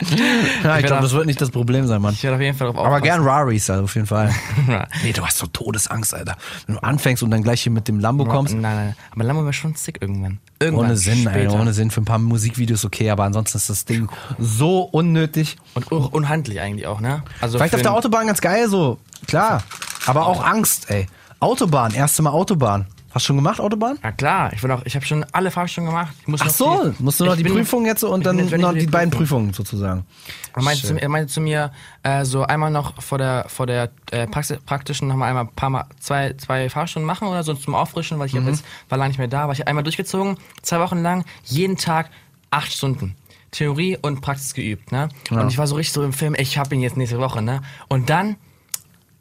[0.64, 2.14] Ja, ich glaube, das wird nicht das Problem sein, Mann.
[2.14, 3.04] ich werde auf jeden Fall drauf Aber aufpassen.
[3.04, 4.32] gern Raris, also auf jeden Fall.
[5.04, 6.36] Nee, du hast so Todesangst, Alter.
[6.68, 8.54] Wenn du anfängst und dann gleich hier mit dem Lambo kommst.
[8.54, 10.40] Nein, nein, aber Lambo wäre schon sick irgendwann.
[10.60, 10.86] Irgendwann.
[10.86, 11.60] Ohne Sinn, ey, später.
[11.60, 11.90] ohne Sinn.
[11.92, 14.08] Für ein paar Musikvideos okay, aber ansonsten ist das Ding
[14.40, 15.58] so unnötig.
[15.74, 17.24] Und un unhandlich eigentlich auch, ne?
[17.42, 19.64] Also Vielleicht auf der Autobahn ganz geil so, klar.
[20.06, 21.08] Aber auch Angst, ey.
[21.40, 22.86] Autobahn, erste Mal Autobahn.
[23.14, 24.00] Hast du schon gemacht, Autobahn?
[24.04, 26.14] Ja klar, ich will auch, ich habe schon alle Fahrstunden gemacht.
[26.22, 28.58] Ich muss Ach so, die- musst du noch die Prüfung jetzt und dann noch für
[28.74, 29.50] die beiden Prüfung.
[29.50, 30.06] Prüfungen sozusagen.
[30.56, 31.72] Er meinte, zu, mir- er meinte zu mir,
[32.02, 35.70] äh, so einmal noch vor der, vor der äh, Praxi- praktischen nochmal einmal ein paar
[35.70, 38.48] Mal, zwei, zwei Fahrstunden machen oder so zum Auffrischen, weil ich Mhm.
[38.48, 42.10] jetzt war lange nicht mehr da, war ich einmal durchgezogen, zwei Wochen lang, jeden Tag
[42.50, 43.16] acht Stunden.
[43.52, 45.10] Theorie und Praxis geübt, ne?
[45.30, 47.62] Und ich war so richtig so im Film, ich hab ihn jetzt nächste Woche, ne?
[47.88, 48.38] Und dann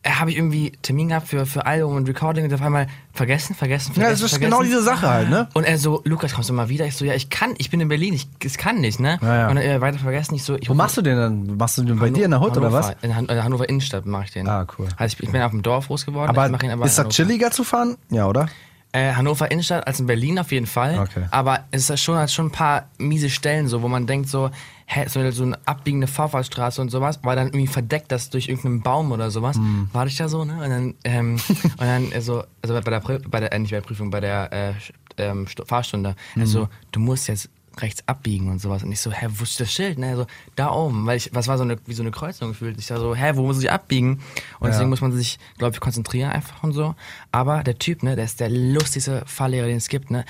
[0.04, 3.92] habe ich irgendwie Termin gehabt für, für Album und Recording und auf einmal vergessen, vergessen,
[3.92, 4.00] vergessen.
[4.02, 4.50] Ja, das ist vergessen.
[4.50, 5.48] genau diese Sache halt, ne?
[5.54, 6.86] Und er so, Lukas, kommst du mal wieder?
[6.86, 9.18] Ich so, ja, ich kann, ich bin in Berlin, ich, ich kann nicht, ne?
[9.22, 9.50] Ja, ja.
[9.50, 11.56] Und äh, weiter vergessen, ich so, ich Wo machst du den dann?
[11.56, 12.92] Machst du den bei dir in der Hut oder was?
[13.02, 14.48] In Han Hannover Innenstadt mache ich den.
[14.48, 14.88] Ah, cool.
[14.96, 16.30] Also ich, ich bin auf dem Dorf groß geworden.
[16.30, 17.96] Aber, ihn aber ist das chilliger zu fahren?
[18.10, 18.48] Ja, oder?
[18.94, 20.98] Äh, Hannover Innenstadt als in Berlin auf jeden Fall.
[20.98, 21.24] Okay.
[21.30, 24.50] Aber es ist schon, hat schon ein paar miese Stellen, so, wo man denkt so,
[24.86, 28.82] hä, so, so eine abbiegende Vorfahrtsstraße und sowas, war dann irgendwie verdeckt, das durch irgendeinen
[28.82, 29.56] Baum oder sowas.
[29.56, 29.88] Hm.
[29.94, 30.54] War ich da so, ne?
[30.62, 33.86] Und dann, ähm, und dann so, also bei der, bei der, äh, nicht bei der
[33.86, 34.72] Prüfung, bei der äh,
[35.16, 36.42] ähm, Stu- Fahrstunde, Hm.
[36.42, 37.48] also du musst jetzt
[37.80, 38.82] rechts abbiegen und sowas.
[38.82, 39.98] Und ich so, hä, wo ist das Schild?
[39.98, 40.08] Ne?
[40.08, 42.78] Also, da oben, weil ich, was war so eine, wie so eine Kreuzung gefühlt.
[42.78, 44.20] Ich war so, hä, wo muss ich abbiegen?
[44.60, 46.94] Und deswegen muss man sich, glaube ich, konzentrieren einfach und so.
[47.30, 50.24] Aber der Typ, ne, der ist der lustigste Fahrlehrer, den es gibt, ne?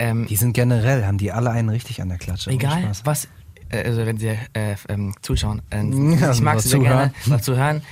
[0.00, 2.50] Ähm, Die sind generell, haben die alle einen richtig an der Klatsche.
[2.50, 3.26] Egal, was,
[3.68, 5.82] äh, also wenn sie äh, ähm, zuschauen, äh,
[6.20, 6.98] Ja, ich mag sie sehr zuhören.
[6.98, 7.82] gerne, was zu hören.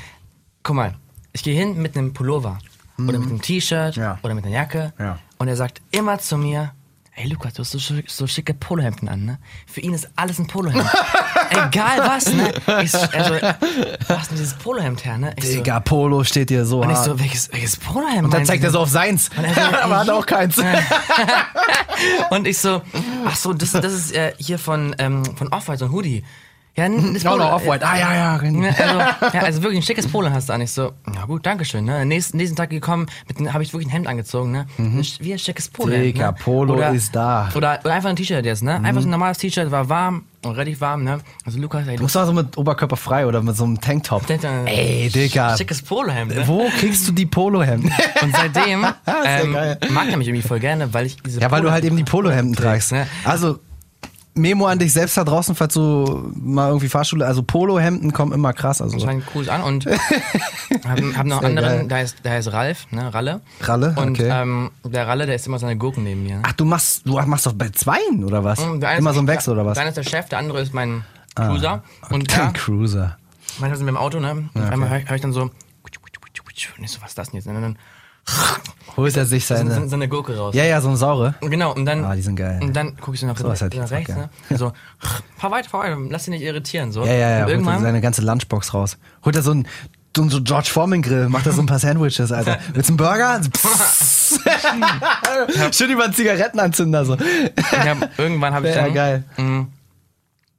[0.62, 0.94] Guck mal,
[1.32, 2.58] ich gehe hin mit einem Pullover
[2.98, 4.02] oder mit einem T-Shirt Mhm.
[4.02, 4.18] Ja.
[4.22, 5.18] oder mit einer Jacke Ja.
[5.38, 6.72] und er sagt immer zu mir,
[7.18, 9.38] Ey Lukas, du hast so, so schicke Polohemden an, ne?
[9.66, 10.84] Für ihn ist alles ein Polohemd.
[11.50, 12.52] Egal was, ne?
[12.82, 13.34] Ich, so, also,
[14.06, 15.32] wo hast denn dieses Polohemd her, ne?
[15.36, 18.24] Ich so, Digga, Polo steht dir so und ich so, welches, welches Polohemd?
[18.24, 19.30] und dann zeigt er so auf seins.
[19.34, 20.58] er so, Aber hat auch keins.
[22.30, 22.82] Und ich so,
[23.24, 26.22] ach so, das, das ist äh, hier von, ähm, von Off-White, so ein Hoodie.
[26.76, 27.86] Ja, ein noch Polo- Off-White.
[27.86, 28.42] Ah, ja, ja.
[28.42, 28.98] Ja, also,
[29.36, 30.60] ja, also wirklich ein schickes Polo hast du an.
[30.60, 31.84] Ich so, na gut, danke schön.
[31.86, 32.04] Ne?
[32.04, 33.06] Nächsten, nächsten Tag gekommen,
[33.52, 34.52] habe ich wirklich ein Hemd angezogen.
[34.52, 34.66] Ne?
[34.78, 35.96] Ein sch- Wie ein schickes Polo.
[35.96, 36.02] Mhm.
[36.02, 36.36] Digga, ne?
[36.38, 37.48] Polo ist da.
[37.50, 37.56] Mhm.
[37.56, 38.62] Oder, oder einfach ein T-Shirt jetzt.
[38.62, 38.74] Ne?
[38.74, 41.02] Einfach so ein normales T-Shirt, war warm und relativ warm.
[41.02, 41.18] Ne?
[41.46, 44.26] Also Lukas, ey, Du musst mal so mit Oberkörper frei oder mit so einem Tanktop.
[44.26, 45.56] Dran, Ey, Digga.
[45.56, 46.34] Schickes Polohemd.
[46.34, 46.46] Ne?
[46.46, 47.90] Wo kriegst du die Polohemden?
[48.22, 49.52] Und seitdem ja ähm,
[49.92, 52.04] mag er mich irgendwie voll gerne, weil ich diese Ja, weil du halt eben die
[52.04, 52.92] Polohemden trägst, tragst.
[52.92, 53.06] ne?
[53.24, 53.60] Also,
[54.36, 58.52] Memo an dich selbst da draußen, falls du mal irgendwie Fahrschule, also Polohemden kommen immer
[58.52, 58.80] krass.
[58.82, 59.86] Also, scheint cool an und
[60.86, 61.64] haben, haben noch Sehr einen geil.
[61.64, 63.40] anderen, der heißt, der heißt Ralf, ne, Ralle.
[63.62, 64.28] Ralle, Und okay.
[64.30, 66.40] ähm, der Ralle, der ist immer seine Gurken neben mir.
[66.42, 68.58] Ach, du machst, du machst doch bei zweien oder was?
[68.60, 69.74] Und der Immer ist- so ein Wechsel oder was?
[69.74, 71.82] Der eine ist der Chef, der andere ist mein Cruiser.
[72.10, 73.16] Und Kein ja, Cruiser.
[73.58, 74.48] manchmal sind wir im Auto, ne?
[74.54, 75.50] Und einmal höre ich, hör ich dann so,
[76.78, 77.46] und ich so, was ist das denn jetzt?
[77.46, 77.78] Und dann
[78.96, 79.88] Holt er sich so, so, seine.
[79.88, 80.54] so eine Gurke raus.
[80.54, 81.34] Ja, ja, so ein Saure.
[81.42, 82.60] Genau, und dann, Ah, die sind geil.
[82.62, 84.30] und dann gucke ich so nach, hätte ich nach rechts, ne?
[84.56, 84.72] So,
[85.36, 87.04] fahr weiter, fahr weiter, lass dich nicht irritieren, so.
[87.04, 87.26] Ja, ja, ja.
[87.26, 88.96] Und Holt er irgendwann, seine ganze Lunchbox raus.
[89.24, 89.68] Holt er so ein,
[90.16, 92.58] so so George Foreman Grill, macht er so ein paar Sandwiches, Alter.
[92.72, 93.40] Willst du einen Burger?
[95.72, 97.16] Schön über einen Zigarettenanzünder so.
[97.18, 99.24] hab, irgendwann habe ich Ja, dann geil.
[99.36, 99.66] mh,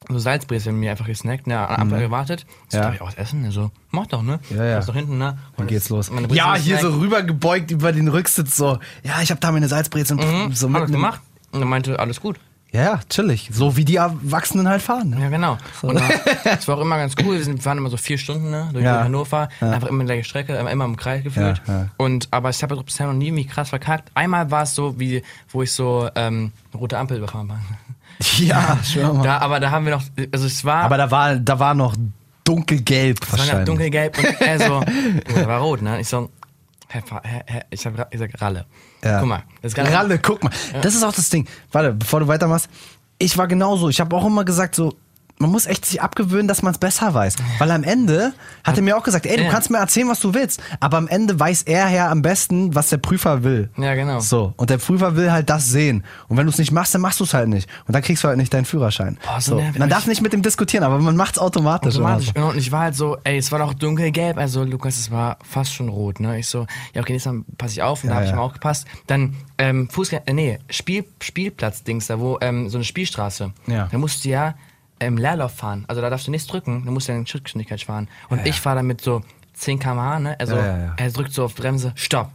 [0.10, 2.46] so Salzbrezel mir einfach gesnackt, ne, am Ampel gewartet.
[2.70, 2.82] So, Mhm.
[2.82, 2.82] Ja.
[2.88, 3.41] darf ich auch was essen?
[3.41, 4.39] Ne, so, mach doch, ne?
[4.50, 4.80] Ja, ja.
[4.80, 5.38] Ist doch hinten, ne?
[5.56, 6.12] Dann Und geht's das- los.
[6.32, 8.80] Ja, hier so rübergebeugt über den Rücksitz so.
[9.04, 11.22] Ja, ich habe da meine Salzbrezel Mhm, so hab ich gemacht.
[11.52, 12.39] Und er meinte, alles gut.
[12.74, 13.50] Ja, ja, chillig.
[13.54, 15.12] So wie die Erwachsenen halt fahren.
[15.12, 15.22] Ne?
[15.22, 15.58] Ja, genau.
[15.82, 15.98] Und
[16.43, 17.36] es war auch immer ganz cool.
[17.38, 19.06] Wir sind- wir fahren immer so vier Stunden ne, durch Ja.
[19.06, 19.48] Hannover.
[19.62, 21.62] Einfach immer die gleiche Strecke, immer immer im Kreis gefühlt.
[21.65, 21.88] Ja, ja.
[21.96, 24.12] Und, aber ich habe bisher noch nie mich krass verkackt.
[24.15, 27.60] Einmal war es so, wie, wo ich so ähm, eine rote Ampel überfahren war.
[28.38, 29.24] Ja, schwör mal.
[29.24, 31.96] Da, aber da haben wir noch, also es war, Aber da war, da war noch
[32.44, 33.66] dunkelgelb es war noch wahrscheinlich.
[33.66, 34.80] dunkelgelb und er so,
[35.28, 36.00] du, der war rot, ne?
[36.00, 36.30] Ich so,
[36.88, 38.66] Herr, Herr, Herr, ich habe gesagt Ralle.
[39.04, 39.20] Ja.
[39.20, 40.52] Guck mal, das ist gerade Ralle, guck mal.
[40.82, 41.48] Das ist auch das Ding.
[41.72, 42.70] Warte, bevor du weitermachst.
[43.20, 43.90] Ich war genauso.
[43.90, 44.94] Ich habe auch immer gesagt, so,
[45.39, 47.36] man muss echt sich abgewöhnen, dass man es besser weiß.
[47.60, 49.52] Weil am Ende hat er mir auch gesagt, ey, du Ja.
[49.52, 50.62] kannst mir erzählen, was du willst.
[50.80, 53.69] Aber am Ende weiß er ja am besten, was der Prüfer will.
[53.78, 54.19] Ja, genau.
[54.19, 54.54] So.
[54.58, 56.04] Und der Prüfer will halt das sehen.
[56.28, 57.69] Und wenn du es nicht machst, dann machst du es halt nicht.
[57.88, 59.17] Und dann kriegst du halt nicht deinen Führerschein.
[59.28, 59.56] Oh, so so.
[59.62, 59.80] nervig.
[59.80, 61.95] Man darf nicht mit dem diskutieren, aber man macht es automatisch.
[61.95, 62.32] Automatisch.
[62.34, 64.38] immer Und ich war halt so, ey, es war doch dunkelgelb.
[64.38, 66.39] Also, Lukas, es war fast schon rot, ne?
[66.39, 68.04] Ich so, ja, okay, nächstes Mal passe ich auf.
[68.04, 68.88] Und da Ja, habe ich mal aufgepasst.
[69.06, 73.52] Dann, ähm, Fußgänger, äh, nee, Spiel, Spielplatz-Dings da, wo, ähm, so eine Spielstraße.
[73.67, 73.88] Ja.
[73.91, 74.56] Da musst du ja
[75.00, 75.86] im Leerlauf fahren.
[75.88, 76.84] Also, da darfst du nichts drücken.
[76.86, 78.08] Da musst du ja in Schrittgeschwindigkeit fahren.
[78.30, 79.22] Und ich fahre dann mit so
[79.54, 80.40] 10 km/h, ne?
[80.40, 80.94] Also, Ja, ja, ja.
[80.98, 82.32] er drückt so auf Bremse, stopp.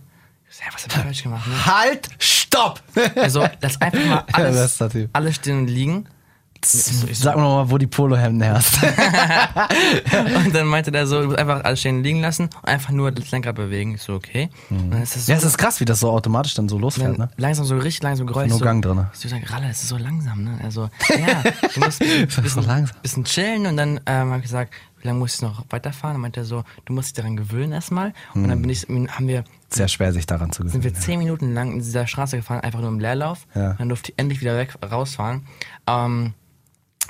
[0.60, 1.66] Ja, was hab ich falsch gemacht, ne?
[1.66, 2.82] Halt, stopp!
[3.16, 6.06] Also, lass einfach mal alles, alles stehen und liegen.
[6.64, 8.78] Ich ich Sag mir mal, wo die Polohemden herrscht.
[10.46, 13.10] Und dann meinte der so, du musst einfach alles stehen liegen lassen und einfach nur
[13.10, 13.94] das Lenkrad bewegen.
[13.94, 14.48] Ich so, okay.
[15.02, 17.28] Ist das so, ja, es ist krass, wie das so automatisch dann so losfährt, dann
[17.28, 17.30] ne?
[17.36, 18.48] langsam so richtig langsam Geräusch.
[18.48, 19.06] Nur so, Gang drin.
[19.12, 20.58] Ich so, sag, Ralle, es ist so langsam, ne?
[20.62, 21.42] Also, ja,
[21.74, 22.96] du musst ein bisschen, langsam.
[23.02, 26.14] bisschen chillen und dann ähm, habe ich gesagt, wie lange muss ich noch weiterfahren?
[26.14, 28.12] Dann meinte er so, du musst dich daran gewöhnen erstmal.
[28.34, 30.84] Und dann bin ich, haben wir, Sehr schwer, sich daran zu sind gewöhnen.
[30.84, 33.46] wir zehn Minuten lang in dieser Straße gefahren, einfach nur im Leerlauf.
[33.54, 33.72] Ja.
[33.74, 35.44] Dann durfte ich endlich wieder weg rausfahren.
[35.88, 36.34] Ähm,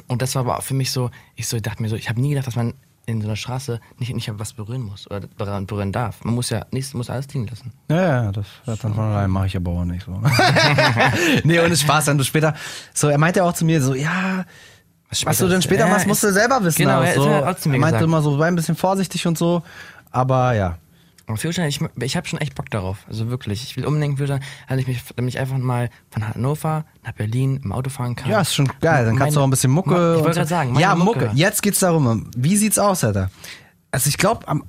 [0.08, 2.30] und das war aber für mich so, ich so dachte mir so, ich habe nie
[2.30, 2.74] gedacht, dass man
[3.06, 5.26] in so einer Straße nicht, nicht was berühren muss oder
[5.60, 6.24] berühren, darf.
[6.24, 7.72] Man muss ja nichts, muss alles liegen lassen.
[7.90, 10.12] Ja, ja, das hört dann von allein, mache ich aber auch nicht so.
[11.44, 12.54] nee, ohne Spaß, wenn du später.
[12.94, 14.44] So, er meinte auch zu mir so, ja,
[15.10, 16.82] Was Was du denn später ja, machst, musst du selber wissen.
[16.82, 17.24] Genau, ja, so.
[17.24, 18.02] wie er meinte gesagt.
[18.02, 19.62] immer so, sei ein bisschen vorsichtig und so.
[20.10, 20.78] Aber ja.
[21.26, 23.04] Aber Führerschein, ich, ich habe schon echt Bock darauf.
[23.08, 23.62] Also wirklich.
[23.62, 27.60] Ich will unbedingt Führerschein, also ich mich, damit ich einfach mal von Hannover nach Berlin
[27.62, 28.30] im Auto fahren kann.
[28.30, 29.04] Ja, ist schon geil.
[29.06, 29.90] Dann kannst du auch ein bisschen Mucke.
[29.90, 31.20] Ma- Ich und wollte gerade sagen, meine Ja, Mucke.
[31.26, 31.30] Mucke.
[31.36, 33.30] Jetzt geht's darum, wie sieht's aus, Alter?
[33.90, 34.64] Also ich glaube, am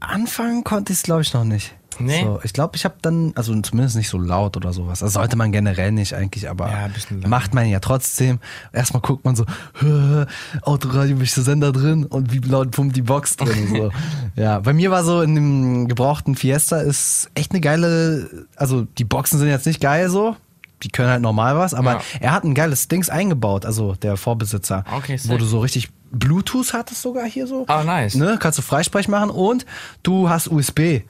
[0.00, 1.74] Anfang konnte ich es, glaube ich, noch nicht.
[2.00, 2.22] Nee?
[2.22, 5.02] So, ich glaube, ich habe dann, also zumindest nicht so laut oder sowas.
[5.02, 6.88] Also sollte man generell nicht eigentlich, aber Ja,
[7.26, 8.38] macht man ja trotzdem.
[8.72, 9.44] Erstmal guckt man so,
[9.80, 10.26] "Hä,
[10.62, 13.68] Autoradio, der Sender drin und wie laut pumpt die Box drin.
[13.74, 13.90] so.
[14.36, 19.04] Ja, bei mir war so in dem gebrauchten Fiesta ist echt eine geile, also die
[19.04, 20.36] Boxen sind jetzt nicht geil so.
[20.84, 22.00] Die können halt normal was, aber Ja.
[22.20, 24.84] er hat ein geiles Dings eingebaut, also der Vorbesitzer.
[24.94, 25.38] Okay, Wo sick.
[25.40, 27.64] du so richtig Bluetooth hattest sogar hier so.
[27.66, 28.14] Ah, nice.
[28.14, 28.36] Ne?
[28.38, 29.66] Kannst du Freisprech machen und
[30.04, 31.02] du hast USB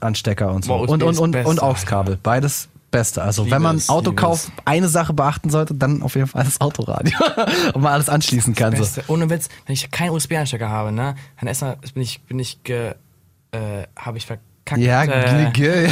[0.00, 0.72] Anstecker und so.
[0.76, 2.18] Boah, und und, und, beste, und AUX-Kabel.
[2.22, 3.22] Beides Beste.
[3.22, 6.60] Also wenn man es, Auto kauft, eine Sache beachten sollte, dann auf jeden Fall das
[6.60, 7.18] Autoradio.
[7.74, 8.72] und man alles anschließen kann.
[8.76, 8.78] So.
[8.82, 9.04] Beste.
[9.08, 12.94] Ohne Witz, wenn ich keinen USB-Anstecker habe, ne, dann erstmal bin ich, bin ich ge,
[13.50, 13.58] äh,
[13.96, 14.42] habe ich verkackt.
[14.78, 15.88] Ja, äh, ge-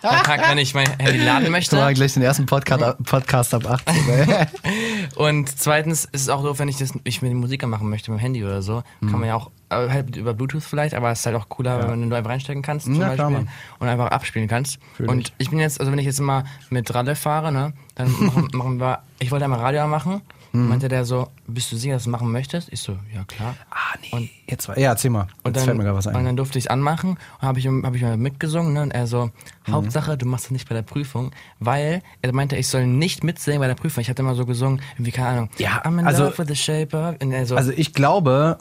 [0.00, 1.76] verkackt, wenn ich mein Handy laden möchte.
[1.76, 3.94] Mal gleich den ersten Podcast, Podcast ab 18.
[4.08, 4.46] ey.
[5.16, 8.10] Und zweitens ist es auch doof, wenn ich das, ich mir die Musik machen möchte
[8.10, 9.10] mit dem Handy oder so, Mhm.
[9.10, 11.90] kann man ja auch äh, halt über Bluetooth vielleicht, aber es ist halt auch cooler,
[11.90, 13.44] wenn du einfach reinstecken kannst zum Ja, Beispiel klar,
[13.78, 14.78] und einfach abspielen kannst.
[14.94, 18.10] Fühl und ich bin jetzt, also wenn ich jetzt immer mit Ralle fahre, ne, dann
[18.20, 20.20] machen, machen wir, ich wollte einmal Radio machen,
[20.56, 20.68] Mhm.
[20.68, 22.72] meinte der so, bist du sicher, dass du machen möchtest?
[22.72, 23.56] Ich so, ja klar.
[23.72, 24.30] ah, nee.
[24.48, 25.22] Jetzt, war- ja, erzähl mal.
[25.42, 26.24] Und Jetzt dann, fällt mir gerade was und ein.
[26.24, 27.10] dann durfte ich es anmachen
[27.40, 28.72] und habe ich, hab ich mal mitgesungen.
[28.72, 28.82] Ne?
[28.82, 29.30] Und er so,
[29.66, 29.72] Mhm.
[29.72, 33.58] Hauptsache, du machst das nicht bei der Prüfung, weil er meinte, ich soll nicht mitsingen
[33.58, 34.00] bei der Prüfung.
[34.02, 36.54] Ich hatte immer so gesungen, wie keine Ahnung, Ja, I'm in also- love with the
[36.54, 37.16] shape of.
[37.20, 38.58] Und er so, Also ich glaube,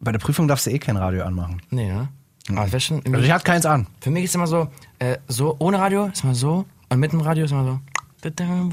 [0.00, 1.60] bei der Prüfung darfst du eh kein Radio anmachen.
[1.70, 2.08] nee, ne?
[2.50, 3.86] Aber wär schon, Also ich hatte keins an.
[4.00, 7.20] für mich ist immer so, äh, so ohne Radio ist immer so und mit dem
[7.20, 7.80] Radio ist immer so.
[8.20, 8.70] So, ein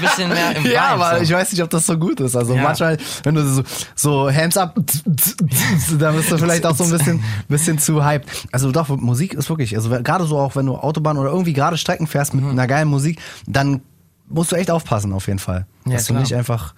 [0.00, 1.22] bisschen mehr im Ja, Vibe, aber so.
[1.22, 2.34] ich weiß nicht, ob das so gut ist.
[2.34, 2.62] Also Ja.
[2.62, 3.62] manchmal, wenn du so,
[3.94, 4.74] so Hands up,
[5.98, 8.28] dann bist du vielleicht auch so ein bisschen, bisschen zu hyped.
[8.52, 11.76] Also doch, Musik ist wirklich, also gerade so auch, wenn du Autobahn oder irgendwie gerade
[11.76, 12.40] Strecken fährst Mhm.
[12.42, 13.80] mit einer geilen Musik, dann
[14.28, 15.66] musst du echt aufpassen auf jeden Fall.
[15.86, 16.22] Ja, dass du klar.
[16.22, 16.74] nicht einfach,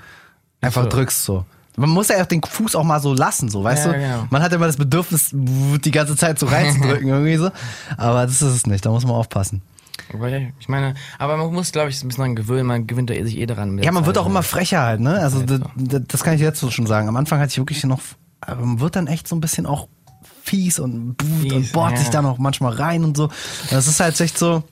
[0.60, 1.46] einfach drückst so.
[1.80, 3.98] Man muss ja auch den Fuß auch mal so lassen, so, weißt Ja, du?
[3.98, 4.26] genau.
[4.30, 7.50] Man hat immer das Bedürfnis, die ganze Zeit so reinzudrücken irgendwie so.
[7.96, 9.62] Aber das ist es nicht, da muss man aufpassen.
[10.58, 13.46] Ich meine, aber man muss, glaube ich, ein bisschen dran gewöhnen, man gewinnt sich eh
[13.46, 13.78] daran.
[13.78, 15.20] Ja, man wird auch immer frecher halt, ne?
[15.20, 17.08] Also das, das kann ich jetzt so schon sagen.
[17.08, 18.00] Am Anfang hatte ich wirklich noch,
[18.40, 19.88] aber man wird dann echt so ein bisschen auch
[20.42, 21.98] fies und, Fies, und bohrt ja.
[21.98, 23.28] sich da noch manchmal rein und so.
[23.70, 24.64] Das ist halt echt so.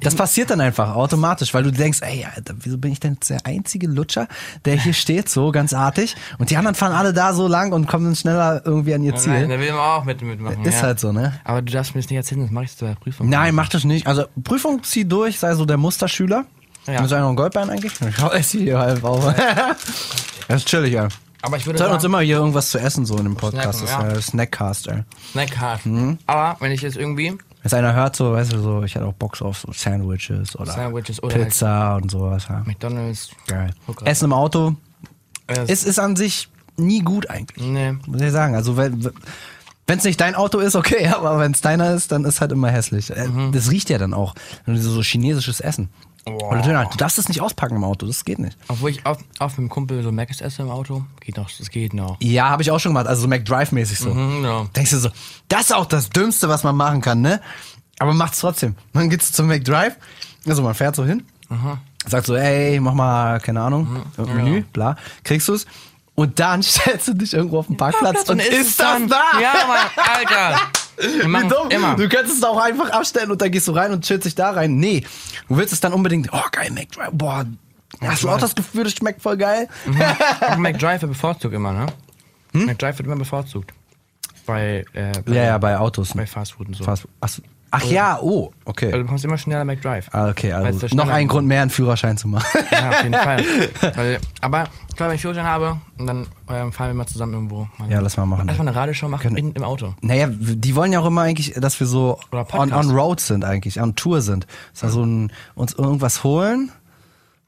[0.00, 3.44] Das passiert dann einfach automatisch, weil du denkst, ey, Alter, wieso bin ich denn der
[3.44, 4.28] einzige Lutscher,
[4.64, 7.86] der hier steht, so ganz artig, und die anderen fahren alle da so lang und
[7.86, 9.48] kommen dann schneller irgendwie an ihr Nein, Ziel.
[9.48, 10.64] da will man auch mit, mitmachen.
[10.64, 10.82] Ist ja.
[10.82, 11.38] halt so, ne?
[11.44, 13.28] Aber du darfst mir das nicht erzählen, das mache ich zu der Prüfung.
[13.28, 14.06] Nein, mach das nicht.
[14.06, 16.44] Also Prüfung zieh durch, sei so der Musterschüler.
[16.86, 17.04] Ja.
[17.04, 17.92] Ist einer noch ein Goldbein eigentlich?
[18.00, 19.34] Ich es hier halb auf.
[20.48, 21.08] das ist chillig, ey.
[21.42, 23.78] Aber ich würde Wir uns immer hier irgendwas zu essen, so in dem Podcast.
[23.78, 24.18] Snacken, das ja.
[24.18, 25.02] ist ja Snackcast, ey.
[25.32, 26.18] Snack Mhm.
[26.26, 27.38] Aber wenn ich jetzt irgendwie
[27.72, 30.72] Wenn einer hört, so, weißt du, so, ich hätte auch Bock auf so Sandwiches oder
[30.72, 32.46] Sandwiches oder halt Pizza und sowas.
[32.48, 32.62] Ja.
[32.64, 33.30] McDonalds.
[33.46, 33.70] Geil.
[33.86, 34.06] Hooker.
[34.06, 34.74] Essen im Auto
[35.48, 37.66] Äh, ist, ist an sich nie gut eigentlich.
[37.66, 37.92] nee.
[38.06, 38.54] Muss ich sagen.
[38.54, 39.12] Also, wenn
[39.98, 42.70] es nicht dein Auto ist, okay, aber wenn es deiner ist, dann ist halt immer
[42.70, 43.10] hässlich.
[43.16, 43.52] Äh, Mhm.
[43.52, 44.34] Das riecht ja dann auch.
[44.66, 45.88] So chinesisches Essen.
[46.26, 48.58] Du darfst es nicht auspacken im Auto, das geht nicht.
[48.66, 51.04] Obwohl ich oft, oft mit dem Kumpel so Macs esse im Auto.
[51.20, 52.16] Geht noch, das geht noch.
[52.20, 54.12] Ja, habe ich auch schon gemacht, also so McDrive-mäßig so.
[54.12, 54.64] Mhm, ja.
[54.74, 55.10] Denkst du so,
[55.48, 57.40] das ist auch das Dümmste, was man machen kann, ne?
[58.00, 58.74] Aber macht's trotzdem.
[58.92, 59.96] Man geht zum McDrive,
[60.46, 61.22] also man fährt so hin,
[62.08, 64.34] sagt so, ey, mach mal, keine Ahnung, Mhm.
[64.34, 65.64] Menü, bla, kriegst du's.
[66.16, 69.08] Und dann stellst du dich irgendwo auf den Parkplatz und ist ist es das dann.
[69.08, 69.22] da?
[69.40, 70.60] Ja, Mann, Alter.
[70.98, 71.70] Wie dumm.
[71.70, 71.96] immer.
[71.96, 74.50] Du könntest es auch einfach abstellen und dann gehst du rein und chillst dich da
[74.50, 74.76] rein.
[74.76, 75.04] Nee,
[75.48, 77.44] du willst es dann unbedingt, oh geil, McDrive, boah,
[78.00, 79.68] hast du auch das Gefühl, das schmeckt voll geil?
[80.40, 81.86] Auch McDrive wird bevorzugt immer, ne?
[82.52, 83.72] McDrive wird immer bevorzugt.
[84.46, 85.34] Bei, äh, bei, Hm?
[85.34, 86.14] Ja, ja, bei Autos.
[86.14, 86.84] bei Fastfood und so.
[86.84, 87.06] Fast,
[87.70, 88.86] ach, ja, oh, okay.
[88.86, 90.08] Also du bekommst immer schneller McDrive.
[90.12, 91.30] Ah, okay, also so noch schneller ein geht.
[91.30, 92.46] Grund mehr, einen Führerschein zu machen.
[92.70, 93.44] Ja, auf jeden Fall.
[93.96, 97.34] Weil, aber ich glaube, wenn ich Führerschein habe, und dann ähm, fahren wir mal zusammen
[97.34, 97.68] irgendwo.
[97.78, 98.46] Mal, Ja, lass mal machen.
[98.46, 99.94] Mal eine Radioshow machen Können- in, im Auto.
[100.00, 102.18] Naja, die wollen ja auch immer eigentlich, dass wir so
[102.52, 104.46] on, on road sind eigentlich, on Tour sind.
[104.72, 106.70] Dass wir so ein, uns irgendwas holen,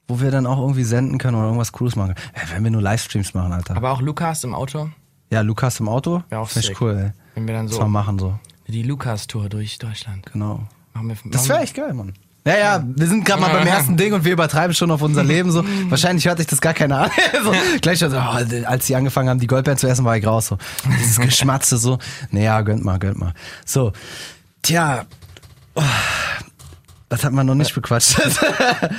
[0.07, 2.15] wo wir dann auch irgendwie senden können oder irgendwas Cooles machen.
[2.35, 3.75] Ja, wenn wir nur Livestreams machen, Alter.
[3.77, 4.89] Aber auch Lukas im Auto.
[5.31, 7.11] ja, Lukas im Auto, Wär auch finde ich cool, ey.
[7.35, 8.33] Wenn wir dann so mal machen so,
[8.69, 10.25] die Lukas-Tour durch Deutschland.
[10.31, 10.67] genau.
[10.93, 12.13] Machen wir, Das machen wäre echt geil, Mann.
[12.45, 15.23] Ja, ja, wir sind gerade mal beim ersten Ding und wir übertreiben schon auf unser
[15.23, 15.63] Leben so.
[15.89, 17.11] Wahrscheinlich hört sich das gar keiner an.
[17.43, 20.47] so, gleich so, oh, als sie angefangen haben, die Goldbeeren zu essen, war ich raus
[20.47, 20.57] so.
[20.99, 21.99] Dieses Geschmatze so.
[22.31, 23.33] Naja, gönnt mal, gönnt mal.
[23.65, 23.91] So,
[24.61, 25.05] tja,
[25.75, 25.83] oh,
[27.09, 28.17] das hat man noch nicht bequatscht.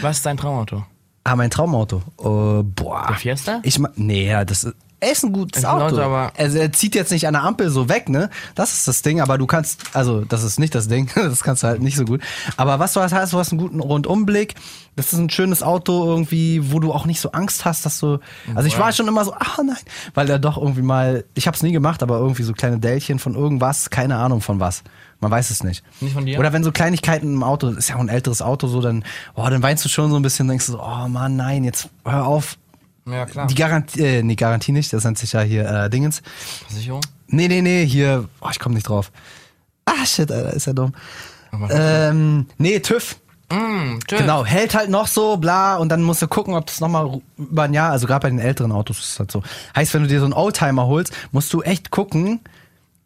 [0.01, 0.85] Was ist dein Traumauto?
[1.25, 2.03] Ah, mein Traumauto.
[2.19, 3.07] Äh, boah.
[3.09, 3.61] Der Fiesta?
[3.63, 6.01] Ich nee, ja, das ist, er ist ein gutes Auto.
[6.01, 8.31] Aber- also er zieht jetzt nicht an der Ampel so weg, ne?
[8.55, 11.63] Das ist das Ding, aber du kannst, also das ist nicht das Ding, das kannst
[11.63, 12.21] du halt nicht so gut.
[12.57, 14.55] Aber was du halt hast, du hast einen guten Rundumblick.
[14.97, 18.19] Das ist ein schönes Auto irgendwie, wo du auch nicht so Angst hast, dass du.
[18.55, 19.77] Also ich war schon immer so, ah nein,
[20.15, 23.35] weil er doch irgendwie mal, ich hab's nie gemacht, aber irgendwie so kleine Dellchen von
[23.35, 24.83] irgendwas, keine Ahnung von was.
[25.21, 25.85] Man weiß es nicht.
[26.01, 26.39] Nicht von dir?
[26.39, 29.47] Oder wenn so Kleinigkeiten im Auto, ist ja auch ein älteres Auto, so dann, oh,
[29.49, 32.27] dann weinst du schon so ein bisschen, denkst du so, oh Mann, nein, jetzt hör
[32.27, 32.57] auf,
[33.12, 33.46] Ja, klar.
[33.46, 36.23] die Garantie, äh, nee, Garantie nicht, das nennt sich ja hier äh, Dingens.
[36.68, 37.03] Versicherung?
[37.29, 39.12] Nee, nee, nee, hier, oh, ich komme nicht drauf.
[39.85, 40.92] Ah, shit, Alter, ist ja dumm.
[41.70, 43.16] Ähm, nee, TÜV.
[43.53, 44.20] Mm, tschüss.
[44.20, 47.64] Genau, hält halt noch so, bla, und dann musst du gucken, ob das nochmal über
[47.64, 49.42] ein Jahr, also gerade bei den älteren Autos ist das halt so.
[49.75, 52.40] Heißt, wenn du dir so einen Oldtimer holst, musst du echt gucken,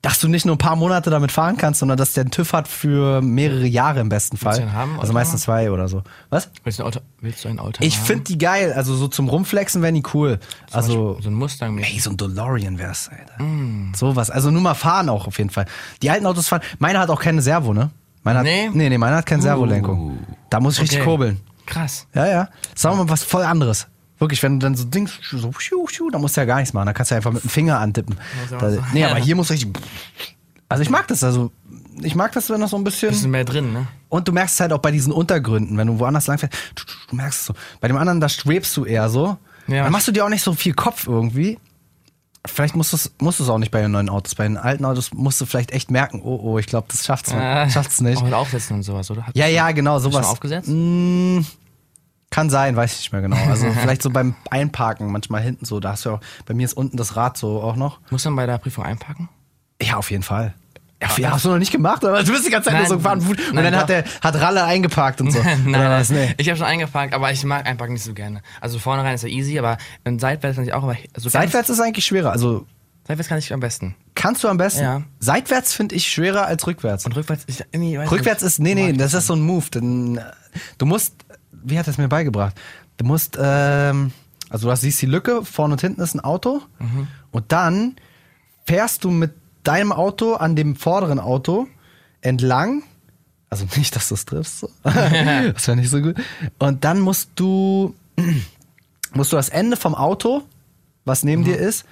[0.04, 2.52] dass du nicht nur ein paar Monate damit fahren kannst, sondern dass der einen TÜV
[2.52, 4.54] hat für mehrere Jahre im besten Fall.
[4.54, 6.02] du den haben, also meistens zwei oder so.
[6.28, 6.50] Was?
[6.62, 9.28] Willst du, ein Auto, willst du ein Auto Ich finde die geil, also so zum
[9.30, 10.38] Rumflexen wären die cool.
[10.72, 13.44] Also, So ein Mustang Ey, so ein DeLorean wär's, Alter.
[13.96, 14.30] Sowas.
[14.30, 15.64] Also nur mal fahren auch auf jeden Fall.
[16.02, 16.60] Die alten Autos fahren.
[16.78, 17.90] Meiner hat auch keine Servo, ne?
[18.22, 18.70] Meiner hat, Nee?
[18.72, 20.18] nee, nee, meiner hat keine Servolenkung.
[20.50, 21.04] Da muss ich richtig Okay.
[21.08, 21.40] kurbeln.
[21.66, 22.06] Krass.
[22.14, 22.48] Ja, ja.
[22.74, 23.86] Sagen wir mal was voll anderes.
[24.18, 26.72] Wirklich, wenn du dann so Dings, so, schiu, schiu, dann musst du ja gar nichts
[26.72, 26.87] machen.
[26.87, 28.16] Da kannst du einfach mit dem Finger antippen.
[28.50, 29.77] Da, so- nee, aber hier muss richtig.
[30.68, 31.50] Also ich mag das, also
[32.00, 33.11] ich mag das, wenn das so ein bisschen.
[33.11, 33.87] Bisschen mehr drin, ne?
[34.09, 36.55] Und du merkst es halt auch bei diesen Untergründen, wenn du woanders langfährst,
[37.11, 37.55] du, merkst es so.
[37.81, 39.37] Bei dem anderen, da schwebst du eher so.
[39.66, 39.83] Ja.
[39.85, 41.59] Dann machst du dir auch nicht so viel Kopf irgendwie.
[42.46, 44.35] Vielleicht musst du es musst du's auch nicht bei den neuen Autos.
[44.35, 47.33] Bei den alten Autos musst du vielleicht echt merken, oh, oh, ich glaube, das schafft's,
[47.33, 48.18] Äh, schafft's nicht.
[48.18, 49.27] Auch mit Aufsetzen und sowas, oder?
[49.27, 50.24] Hat- Ja, ja, genau, Hast du sowas.
[50.27, 50.68] schon aufgesetzt?
[50.70, 51.40] Mm,
[52.34, 53.36] kann sein, weiß ich nicht mehr genau.
[53.48, 55.78] Also vielleicht so beim Einparken, manchmal hinten so.
[55.78, 58.00] Da hast du ja auch, bei mir ist unten das Rad so auch noch.
[58.10, 59.28] Muss man bei der Prüfung einpacken?
[59.80, 60.52] Ja, auf jeden Fall.
[61.00, 62.88] Ja, ja, hast du noch nicht gemacht, aber du bist die ganze Zeit nur Nein.
[62.88, 65.38] so gefahren und Nein, dann hat der hat Ralle eingepackt und so.
[65.42, 66.06] nein, nein.
[66.08, 66.34] Nee.
[66.38, 68.42] Ich habe schon eingepackt, aber ich mag einpacken nicht so gerne.
[68.60, 70.82] Also vorne rein ist ja easy, aber ähm, seitwärts finde ich auch.
[70.82, 72.32] Aber also Seitwärts ist eigentlich schwerer.
[72.32, 72.66] Also
[73.06, 73.94] seitwärts kann ich am besten.
[74.16, 74.82] kannst du am besten.
[74.82, 75.02] Ja.
[75.20, 77.04] Seitwärts finde ich schwerer als rückwärts.
[77.04, 77.96] Und rückwärts ist irgendwie.
[77.98, 79.66] weiß Rückwärts nicht, ist, nee, nee, ich das ist so ein Move.
[79.70, 80.22] Denn, äh,
[80.78, 81.23] du musst,
[81.64, 82.55] wie hat er es mir beigebracht?
[82.96, 84.12] Du musst, ähm,
[84.50, 87.09] also du siehst die Lücke, vorne und hinten ist ein Auto Mhm.
[87.33, 87.96] und dann
[88.66, 89.33] fährst du mit
[89.64, 91.66] deinem Auto an dem vorderen Auto
[92.20, 92.83] entlang.
[93.50, 94.61] Also nicht, dass du es triffst.
[94.61, 94.70] So.
[94.85, 96.16] das wäre nicht so gut.
[96.59, 97.94] Und dann musst du,
[99.14, 100.42] musst du das Ende vom Auto,
[101.05, 101.46] was neben Mhm.
[101.46, 101.85] dir ist,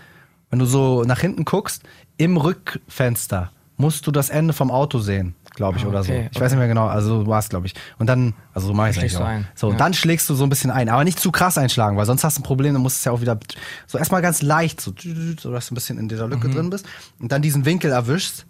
[0.50, 1.82] wenn du so nach hinten guckst,
[2.18, 6.12] im Rückfenster musst du das Ende vom Auto sehen, glaube ich, Ah, oder so.
[6.12, 7.74] okay, Ich weiß nicht mehr genau, also war es, glaube ich.
[7.98, 9.26] Und dann, also so mache ich es eigentlich auch.
[9.26, 9.76] ein, So, ja.
[9.76, 12.38] dann schlägst du so ein bisschen ein, aber nicht zu krass einschlagen, weil sonst hast
[12.38, 13.38] du ein Problem, dann musst du es ja auch wieder
[13.86, 14.92] so erstmal ganz leicht, so,
[15.38, 16.52] so dass du ein bisschen in dieser Lücke Mhm.
[16.54, 16.86] drin bist
[17.20, 18.46] und dann diesen Winkel erwischst,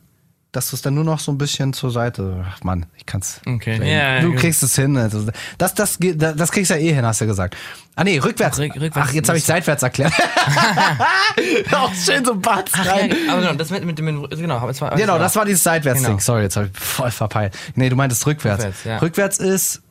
[0.53, 2.45] dass du es dann nur noch so ein bisschen zur Seite.
[2.47, 3.41] Ach Mann, ich kann's.
[3.47, 3.79] Okay.
[3.79, 4.37] Du Ja, ja, gut.
[4.37, 4.97] kriegst es hin.
[4.99, 5.27] Also
[5.59, 7.57] das, das, geht- das, das kriegst du ja eh hin, hast du ja gesagt.
[7.97, 8.59] Ah nee, rückwärts.
[8.59, 10.13] Rück- rückwärts Ach, jetzt habe ich seitwärts erklärt.
[11.73, 13.15] auch schön so Batz Ach, ja, rein.
[13.31, 14.29] aber genau, das mit, mit dem.
[14.29, 16.07] Genau, es war, Genau, das war dieses Seitwärts-Ding.
[16.07, 16.19] Genau.
[16.21, 17.57] Sorry, jetzt habe ich voll verpeilt.
[17.75, 18.63] Nee, du meintest rückwärts.
[18.65, 18.99] Rückwärts, ja.
[18.99, 19.83] Rückwärts ist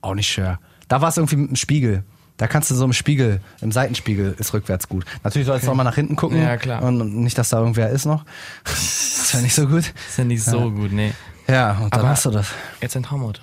[0.00, 0.58] auch nicht schwer.
[0.88, 2.04] Da war es irgendwie mit dem Spiegel.
[2.38, 5.04] Da kannst du so im Spiegel, im Seitenspiegel ist rückwärts gut.
[5.24, 6.40] Natürlich sollst du auch mal nach hinten gucken.
[6.40, 6.82] Ja, klar.
[6.82, 8.24] Und, nicht, dass da irgendwer ist noch.
[8.64, 9.80] Das wäre nicht so gut.
[10.08, 11.12] ist ja nicht so gut, nee.
[11.46, 12.46] Ja, und dann Aber- hast du das.
[12.80, 13.42] Jetzt ein Traumauto.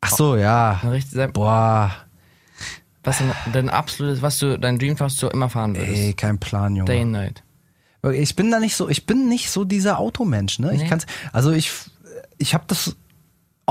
[0.00, 0.74] Ach so, ja.
[0.84, 1.90] Richtig, Boah,
[3.02, 5.96] was denn dein absolutes, was du, dein Dream, was du immer fahren würdest?
[5.98, 6.86] ey, kein Plan, Junge.
[6.86, 7.42] Day and Night.
[8.12, 10.72] Ich bin da nicht so, ich bin nicht so dieser Automensch, ne?
[10.74, 10.88] Ich Nee.
[10.88, 11.72] kann's, also ich,
[12.38, 12.94] ich habe das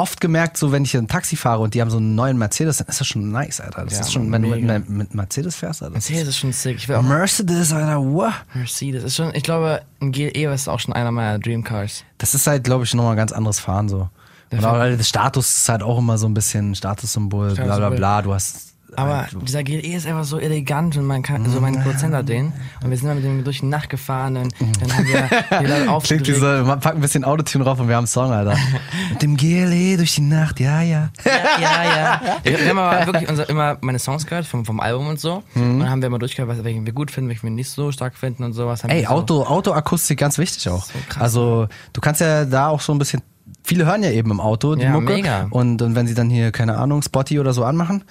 [0.02, 2.78] oft gemerkt, so wenn ich ein Taxi fahre und die haben so einen neuen Mercedes,
[2.78, 3.84] dann ist das schon nice, Alter.
[3.86, 4.80] Das Ja, ist schon, wenn du mit, mega.
[4.88, 5.94] mit, Mercedes fährst, Alter.
[5.94, 6.78] Mercedes ist schon sick.
[6.78, 8.34] Ich will auch Mercedes, Alter, wow.
[8.54, 9.04] Mercedes.
[9.04, 12.04] Ist schon, ich glaube, ein GLE ist auch schon einer meiner Dream Cars.
[12.18, 14.10] Das ist halt, glaube ich, nochmal ein ganz anderes Fahren so.
[14.52, 17.64] Und Der auch, das Status ist halt auch immer so ein bisschen Statussymbol, bla bla
[17.76, 17.98] Statussymbol.
[17.98, 18.22] bla.
[18.22, 18.71] Du hast.
[18.96, 22.28] Aber halt, dieser GLE ist einfach so elegant und man kann, so mein Produzent hat
[22.28, 22.52] den.
[22.84, 25.30] Und wir sind dann mit dem durch die Nacht gefahren und dann haben wir
[25.62, 28.08] die Leute Klingt wie so, man packt ein bisschen Autotune drauf und wir haben einen
[28.08, 28.58] Song, Alter.
[29.10, 31.10] Mit dem GLE durch die Nacht, ja, ja.
[31.24, 32.22] Ja, ja, ja.
[32.44, 35.44] Wir, haben aber wirklich unser, immer meine Songs gehört vom, vom Album und so.
[35.54, 35.62] Mhm.
[35.74, 37.92] Und dann haben wir immer durchgehört, was welchen wir gut finden, welchen wir nicht so
[37.92, 38.84] stark finden und sowas.
[38.84, 40.86] Ey, so- Auto, Autoakustik ganz wichtig auch.
[40.86, 43.22] So also, du kannst ja da auch so ein bisschen.
[43.64, 45.14] Viele hören ja eben im Auto die Ja, Mucke.
[45.14, 45.48] mega.
[45.52, 48.04] Und, und wenn sie dann hier, keine Ahnung, Spotty oder so anmachen,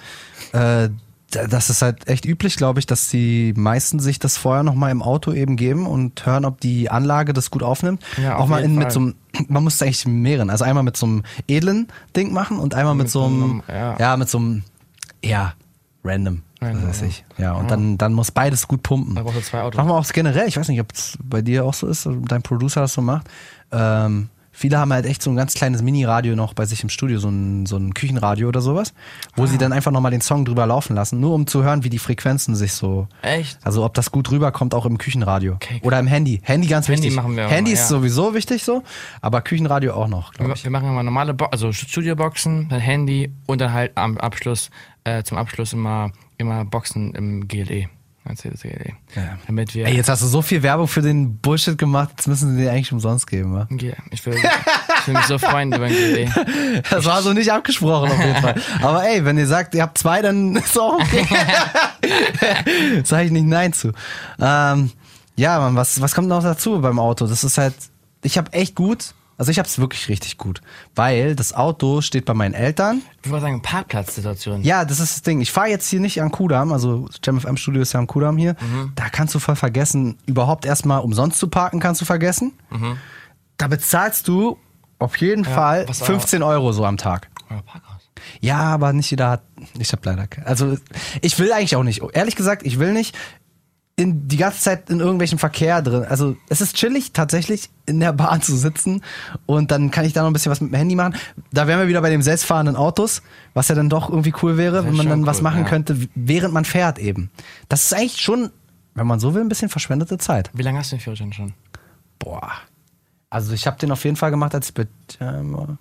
[0.53, 0.89] äh,
[1.31, 4.91] da- das ist halt echt üblich, glaube ich, dass die meisten sich das vorher nochmal
[4.91, 8.03] im Auto eben geben und hören, ob die Anlage das gut aufnimmt.
[8.21, 8.91] Ja, auch auf mal in, mit Fall.
[8.91, 9.15] so einem,
[9.47, 12.95] man muss es eigentlich mehreren, also einmal mit so einem edlen Ding machen und einmal
[12.95, 13.97] mit, so einem, ja.
[13.97, 14.17] ja.
[14.17, 14.63] mit so einem,
[15.23, 15.53] ja,
[16.03, 16.41] random.
[16.61, 17.23] Random, weiß ich.
[17.37, 19.15] Ja, und dann, dann muss beides gut pumpen.
[19.15, 19.77] Da brauchst du zwei Autos.
[19.77, 22.41] Machen wir auch generell, ich weiß nicht, ob es bei dir auch so ist, dein
[22.43, 23.27] Producer das so macht.
[23.71, 24.29] Ähm,
[24.61, 27.29] Viele haben halt echt so ein ganz kleines Mini-Radio noch bei sich im Studio, so
[27.29, 28.93] ein, so ein Küchenradio oder sowas,
[29.35, 29.47] wo Ah.
[29.47, 31.97] sie dann einfach nochmal den Song drüber laufen lassen, nur um zu hören, wie die
[31.97, 33.07] Frequenzen sich so.
[33.23, 33.57] Echt?
[33.63, 35.53] Also ob das gut rüberkommt, auch im Küchenradio.
[35.55, 36.41] Okay, Oder im Handy.
[36.43, 37.15] Handy ganz Handy wichtig.
[37.15, 37.87] machen wir Handy mal, ist ja.
[37.87, 38.83] sowieso wichtig so,
[39.19, 40.63] aber Küchenradio auch noch, Wir, glaube ich.
[40.63, 44.69] wir machen immer normale Bo also Studioboxen, dann Handy und dann halt am Abschluss,
[45.05, 47.87] äh, zum Abschluss immer, immer Boxen im GLE.
[48.23, 48.93] GLE.
[49.15, 49.37] Ja.
[49.47, 49.85] Damit wir.
[49.87, 52.71] Ey, jetzt hast du so viel Werbung für den Bullshit gemacht, jetzt müssen sie dir
[52.71, 53.67] eigentlich umsonst geben, wa?
[53.69, 55.95] G- Ich will, ich will mich so freuen über den
[56.31, 56.83] GLE.
[56.89, 58.55] Das war so nicht abgesprochen auf jeden Fall.
[58.81, 61.25] Aber ey, wenn ihr sagt, ihr habt zwei, dann ist auch okay.
[63.03, 63.91] Sag ich nicht Nein zu.
[64.39, 64.91] Ähm,
[65.35, 67.25] ja, Mann, was, was kommt noch dazu beim Auto?
[67.27, 67.73] Das ist halt,
[68.23, 70.61] ich habe echt gut, also ich habe es wirklich richtig gut,
[70.93, 73.01] weil das Auto steht bei meinen Eltern.
[73.23, 74.61] Ich würde mal sagen, Parkplatzsituation.
[74.61, 75.41] Ja, das ist das Ding.
[75.41, 78.55] Ich fahre jetzt hier nicht an Kudamm, also JamFM Studio ist ja am Kudamm hier.
[78.93, 82.53] Da kannst du voll vergessen, überhaupt erstmal umsonst zu parken, kannst du vergessen.
[83.57, 84.59] Da bezahlst du
[84.99, 87.27] auf jeden Fall was auch- 15 Euro so am Tag.
[87.49, 88.01] Oder Parkhaus.
[88.39, 89.41] Ja, aber nicht jeder hat.
[89.79, 90.27] Ich habe leider.
[90.45, 90.77] Also
[91.21, 92.01] ich will eigentlich auch nicht.
[92.13, 93.17] Ehrlich gesagt, ich will nicht
[94.01, 96.03] in die ganze Zeit in irgendwelchen Verkehr drin.
[96.03, 99.03] Also es ist chillig tatsächlich in der Bahn zu sitzen
[99.45, 101.15] und dann kann ich da noch ein bisschen was mit dem Handy machen.
[101.51, 103.21] Da wären wir wieder bei dem selbstfahrenden Autos,
[103.53, 105.69] was ja dann doch irgendwie cool wäre, wenn man dann was cool, machen ja.
[105.69, 107.29] könnte, während man fährt eben.
[107.69, 108.49] Das ist eigentlich schon,
[108.95, 110.49] wenn man so will, ein bisschen verschwendete Zeit.
[110.53, 111.53] Wie lange hast du den Führerschein schon?
[112.17, 112.51] Boah.
[113.29, 115.77] Also ich habe den auf jeden Fall gemacht, als ich war.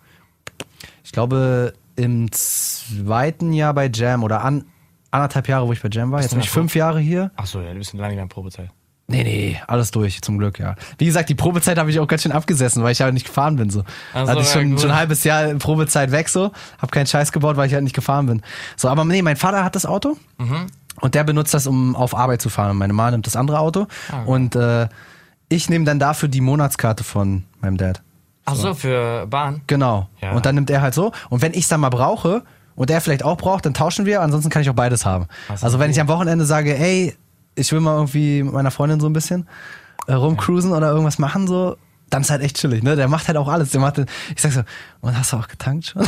[1.03, 4.67] Ich glaube im zweiten Jahr bei Jam oder an,
[5.11, 6.21] anderthalb Jahre, wo ich bei Jam war.
[6.21, 7.31] Jetzt bin ich fünf Jahre hier.
[7.37, 8.71] Achso, ja, du bist lange in der Probezeit.
[9.09, 10.77] Nee, nee, alles durch, zum Glück, ja.
[10.99, 13.57] Wie gesagt, die Probezeit habe ich auch ganz schön abgesessen, weil ich halt nicht gefahren
[13.57, 13.69] bin.
[13.69, 13.83] So.
[14.15, 14.81] Ach so, Hatte ich ja, schon, gut.
[14.83, 16.53] schon ein halbes Jahr Probezeit weg, so.
[16.81, 18.43] Hab keinen Scheiß gebaut, weil ich halt nicht gefahren bin.
[18.77, 20.67] So, aber nee, mein Vater hat das Auto Mhm.
[21.01, 22.71] und der benutzt das, um auf Arbeit zu fahren.
[22.71, 24.87] Und meine Mama nimmt das andere Auto Ah, und äh,
[25.49, 28.03] ich nehme dann dafür die Monatskarte von meinem Dad.
[28.45, 29.63] Achso, für Bahn?
[29.67, 30.09] Genau.
[30.21, 30.33] Ja.
[30.33, 31.11] Und dann nimmt er halt so.
[31.31, 32.43] Und wenn ich es dann mal brauche
[32.81, 34.23] und er vielleicht auch braucht, dann tauschen wir.
[34.23, 35.27] Ansonsten kann ich auch beides haben.
[35.55, 37.15] So, also wenn ich am Wochenende sage, ey,
[37.55, 39.47] ich will mal irgendwie mit meiner Freundin so ein bisschen
[40.07, 41.77] äh, rumcruisen oder irgendwas machen, so,
[42.09, 42.97] dann ist halt echt chillig, ne?
[42.97, 43.69] Der macht halt auch alles.
[43.73, 44.63] Der macht, ich sag so,
[45.01, 46.03] und hast du auch getankt schon?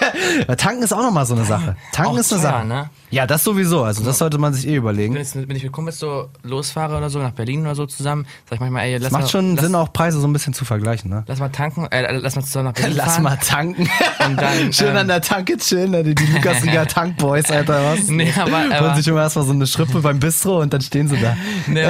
[0.46, 1.76] Weil Tanken ist auch nochmal so eine Sache.
[1.92, 2.66] Tanken Auch ist eine teuer, Sache.
[2.66, 2.90] ne?
[3.10, 3.84] Ja, das sowieso.
[3.84, 5.16] Also das sollte man sich eh Wenn, überlegen.
[5.16, 8.54] jetzt, wenn ich mit Kumpels so losfahre oder so, nach Berlin oder so zusammen, sag
[8.56, 10.52] ich manchmal, ey, lass Es macht mal, schon lass, Sinn, auch Preise so ein bisschen
[10.54, 11.24] zu vergleichen, ne?
[11.26, 13.22] lass mal tanken, äh, lass mal zusammen nach Berlin Lass fahren.
[13.22, 13.88] mal tanken.
[14.26, 16.04] Und dann, Schön ähm, an der Tanke chillen, ne?
[16.04, 18.08] die, die Lukas-Riga Tankboys, Alter, was?
[18.08, 21.08] Nee, aber- Holen aber- sich immer erstmal so eine Schrippe beim Bistro und dann stehen
[21.08, 21.36] sie da.
[21.66, 21.86] Nee,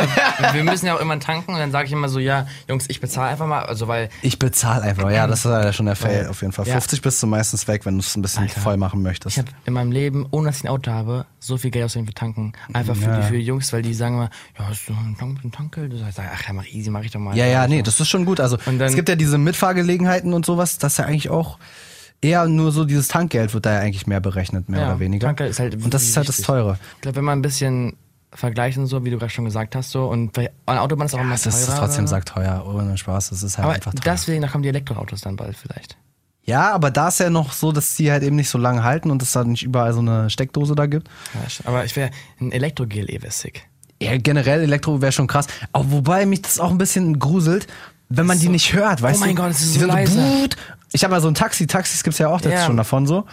[0.52, 3.00] wir müssen ja auch immer tanken und dann sage ich immer so, ja, Jungs, ich
[3.00, 6.26] bezahle einfach mal, also weil Ich bezahle einfach, ja, das ist ja schon der Fail
[6.28, 6.47] auf jeden Fall.
[6.56, 6.64] Ja.
[6.64, 8.60] 50 bist du meistens weg, wenn du es ein bisschen Alter.
[8.60, 9.36] voll machen möchtest.
[9.36, 12.06] ich habe in meinem Leben, ohne dass ich ein Auto habe, so viel Geld ausgegeben
[12.08, 12.52] für tanken.
[12.72, 13.16] Einfach für, Ja.
[13.20, 15.92] die, für die Jungs, weil die sagen immer, ja, hast du ein, Tank, ein Tankgeld?
[15.92, 17.36] Du sagst, ach ja, mach easy, mach ich doch mal.
[17.36, 18.40] ja, ja, nee, das ist schon gut.
[18.40, 21.58] Also dann- es gibt ja diese Mitfahrgelegenheiten und sowas, das ist ja eigentlich auch
[22.20, 25.26] eher nur so dieses Tankgeld wird da ja eigentlich mehr berechnet, mehr Ja, oder weniger.
[25.28, 26.46] Tankgeld ist halt und das ist halt das wichtig.
[26.46, 26.78] Teure.
[26.96, 27.96] Ich glaube, wenn man ein bisschen
[28.32, 31.14] vergleicht und so, wie du gerade schon gesagt hast, so, und bei an Autobahn ist
[31.14, 31.56] auch immer Das teurer.
[31.56, 34.02] ist trotzdem sagt teuer, ohne Spaß, das ist halt Aber einfach teuer.
[34.04, 35.96] deswegen, da kommen die Elektroautos dann bald vielleicht.
[36.48, 39.10] Ja, aber da ist ja noch so, dass die halt eben nicht so lange halten
[39.10, 41.08] und es da nicht überall so eine Steckdose da gibt.
[41.34, 43.68] Ja, aber ich wäre ein Elektro-GLE wäre sick.
[44.00, 45.46] Ja, generell Elektro wäre schon krass.
[45.72, 47.66] Auch wobei mich das auch ein bisschen gruselt,
[48.08, 49.42] wenn man die so- nicht hört, weißt Oh mein du?
[49.42, 50.18] Gott, es ist die so leise.
[50.20, 50.56] buht.
[50.92, 52.64] Ich habe ja so ein Taxi, Taxis gibt's ja auch jetzt Ja.
[52.66, 53.26] schon davon so.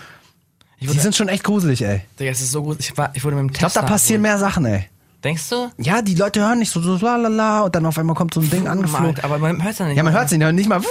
[0.82, 2.02] Die sind schon echt gruselig, ey.
[2.20, 2.80] Digga, es ist so gut.
[2.82, 4.86] Ich, war, ich wurde mit dem Ich glaube, da passieren mehr Sachen, ey.
[5.24, 5.72] Denkst du?
[5.78, 8.34] Ja, die Leute hören nicht so, so la la la und dann auf einmal kommt
[8.34, 9.24] so ein Ding angeflogen.
[9.24, 9.98] Aber man hört es ja nicht.
[9.98, 10.82] Ja, man hört sie nicht mal,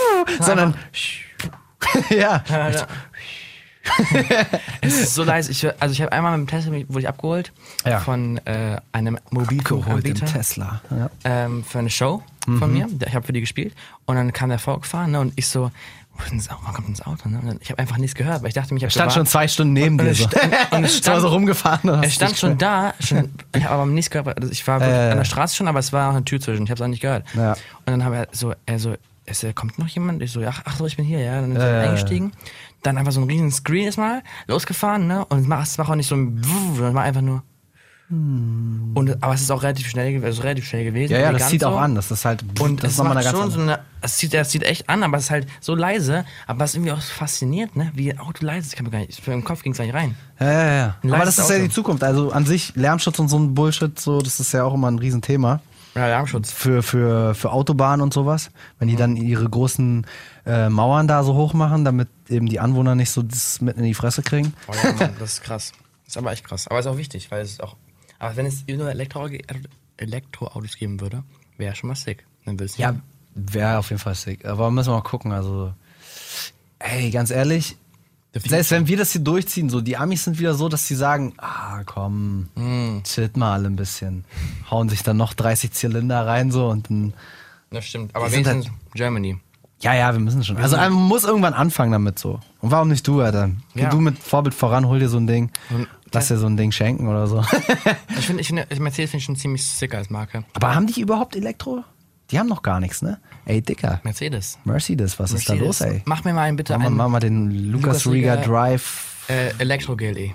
[0.41, 0.77] sondern ja.
[2.11, 2.87] Ja, ja.
[4.81, 5.51] es ist so leise.
[5.51, 7.53] Ich, also ich habe einmal mit dem Tesla wurde ich abgeholt
[7.85, 8.01] Ja.
[8.01, 10.81] von äh, einem Mobilfunkanbieter Tesla.
[10.91, 11.11] Ja.
[11.25, 12.23] ähm, für eine Show
[12.59, 12.89] von mir.
[13.07, 13.75] Ich habe für die gespielt
[14.07, 15.71] und dann kam der vorgefahren ne, und ich so?
[16.17, 17.29] Wann kommt das Auto?
[17.29, 17.41] Ne?
[17.45, 19.73] Dann, ich habe einfach nichts gehört, weil ich dachte, mich habe Stand schon zwei Stunden
[19.73, 20.29] neben und dir so.
[20.71, 21.89] und es stand- mal so rumgefahren.
[22.05, 22.95] Er stand schon gehört.
[23.01, 24.39] da, schon, ich habe aber nichts gehört.
[24.39, 25.11] Also ich war Äh.
[25.11, 26.65] an der Straße schon, aber es war auch eine Tür zwischen.
[26.65, 27.25] Ich habe es auch nicht gehört.
[27.35, 27.53] Ja.
[27.55, 28.95] Und dann haben wir so, er so,
[29.27, 30.23] es äh, kommt noch jemand?
[30.23, 31.41] Ich so, ach, ach so, ich bin hier, ja.
[31.41, 31.83] Dann ist Äh.
[31.83, 32.33] er eingestiegen.
[32.83, 35.25] Dann einfach so ein riesen Screen ist mal losgefahren, ne?
[35.27, 37.43] Und es macht auch nicht so ein, Wuh, sondern macht einfach nur.
[38.11, 41.13] Und, aber es ist auch relativ schnell, also relativ schnell gewesen.
[41.15, 41.69] Ja, ja, das zieht so.
[41.69, 41.95] auch an.
[41.95, 44.35] Das ist halt, Und das es ist macht eine ganz schon so eine, es sieht,
[44.35, 47.01] es sieht echt an, aber es ist halt so leise, aber es ist irgendwie auch
[47.01, 47.91] fasziniert, ne?
[47.95, 48.77] Wie ein Auto leise ist.
[48.77, 50.15] Kann mir gar nicht, für den Kopf ging es nicht rein.
[50.39, 50.97] Ja, ja, ja.
[51.03, 51.65] Ein Aber das ist ja Auto.
[51.65, 52.05] die Zukunft.
[52.05, 54.99] Also an sich, Lärmschutz und so ein Bullshit, so, das ist ja auch immer ein
[54.99, 55.61] Riesenthema.
[55.95, 56.51] Ja, Alarmschutz.
[56.51, 58.51] Für, für, für Autobahnen und sowas.
[58.79, 60.07] Wenn die dann ihre großen
[60.45, 63.87] äh, Mauern da so hoch machen, damit eben die Anwohner nicht so das mitten in
[63.87, 64.55] die Fresse kriegen.
[64.67, 65.73] Oh ja, Mann, das ist krass.
[66.05, 66.69] Das ist aber echt krass.
[66.69, 67.77] Aber ist auch wichtig, weil es auch.
[68.19, 69.29] Aber wenn es nur Elektro
[69.97, 71.23] Elektroautos geben würde,
[71.57, 72.27] wäre schon mal sick.
[72.45, 72.97] Dann Ja,
[73.35, 74.45] wäre auf jeden Fall sick.
[74.45, 75.33] Aber müssen wir mal gucken.
[75.33, 75.73] Also,
[76.81, 77.77] ey, ganz ehrlich,
[78.35, 81.35] selbst wenn wir das hier durchziehen, so die Amis sind wieder so, dass sie sagen,
[81.39, 82.49] ah komm,
[83.05, 84.25] chillt mal alle ein bisschen.
[84.71, 87.15] Hauen sich dann noch 30 Zylinder rein so und dann,
[87.71, 88.15] Das stimmt.
[88.15, 89.39] Aber wenigstens Germany.
[89.81, 90.57] ja, ja, wir müssen schon.
[90.57, 92.41] Also man muss irgendwann anfangen damit so.
[92.61, 93.51] Und warum nicht du, Alter?
[93.75, 93.89] Geh Ja.
[93.91, 95.51] du mit Vorbild voran, hol dir so ein Ding.
[95.71, 97.43] Und- Lass dir so ein Ding schenken oder so.
[98.17, 100.45] Ich finde, ich finde, Mercedes finde ich schon ziemlich sick als Marke.
[100.53, 101.83] Aber haben die überhaupt Elektro?
[102.31, 103.19] Die haben noch gar nichts, ne?
[103.45, 104.01] Ey, Dicker.
[104.03, 104.59] Mercedes.
[104.65, 105.95] Mercedes, was ist da los, Mercedes.
[105.97, 106.03] ey?
[106.07, 109.25] Mach mir mal einen bitte Mach mal, einen mach mal den Lucas Lucas Riga Drive.
[109.29, 110.31] äh, Elektro-GLE.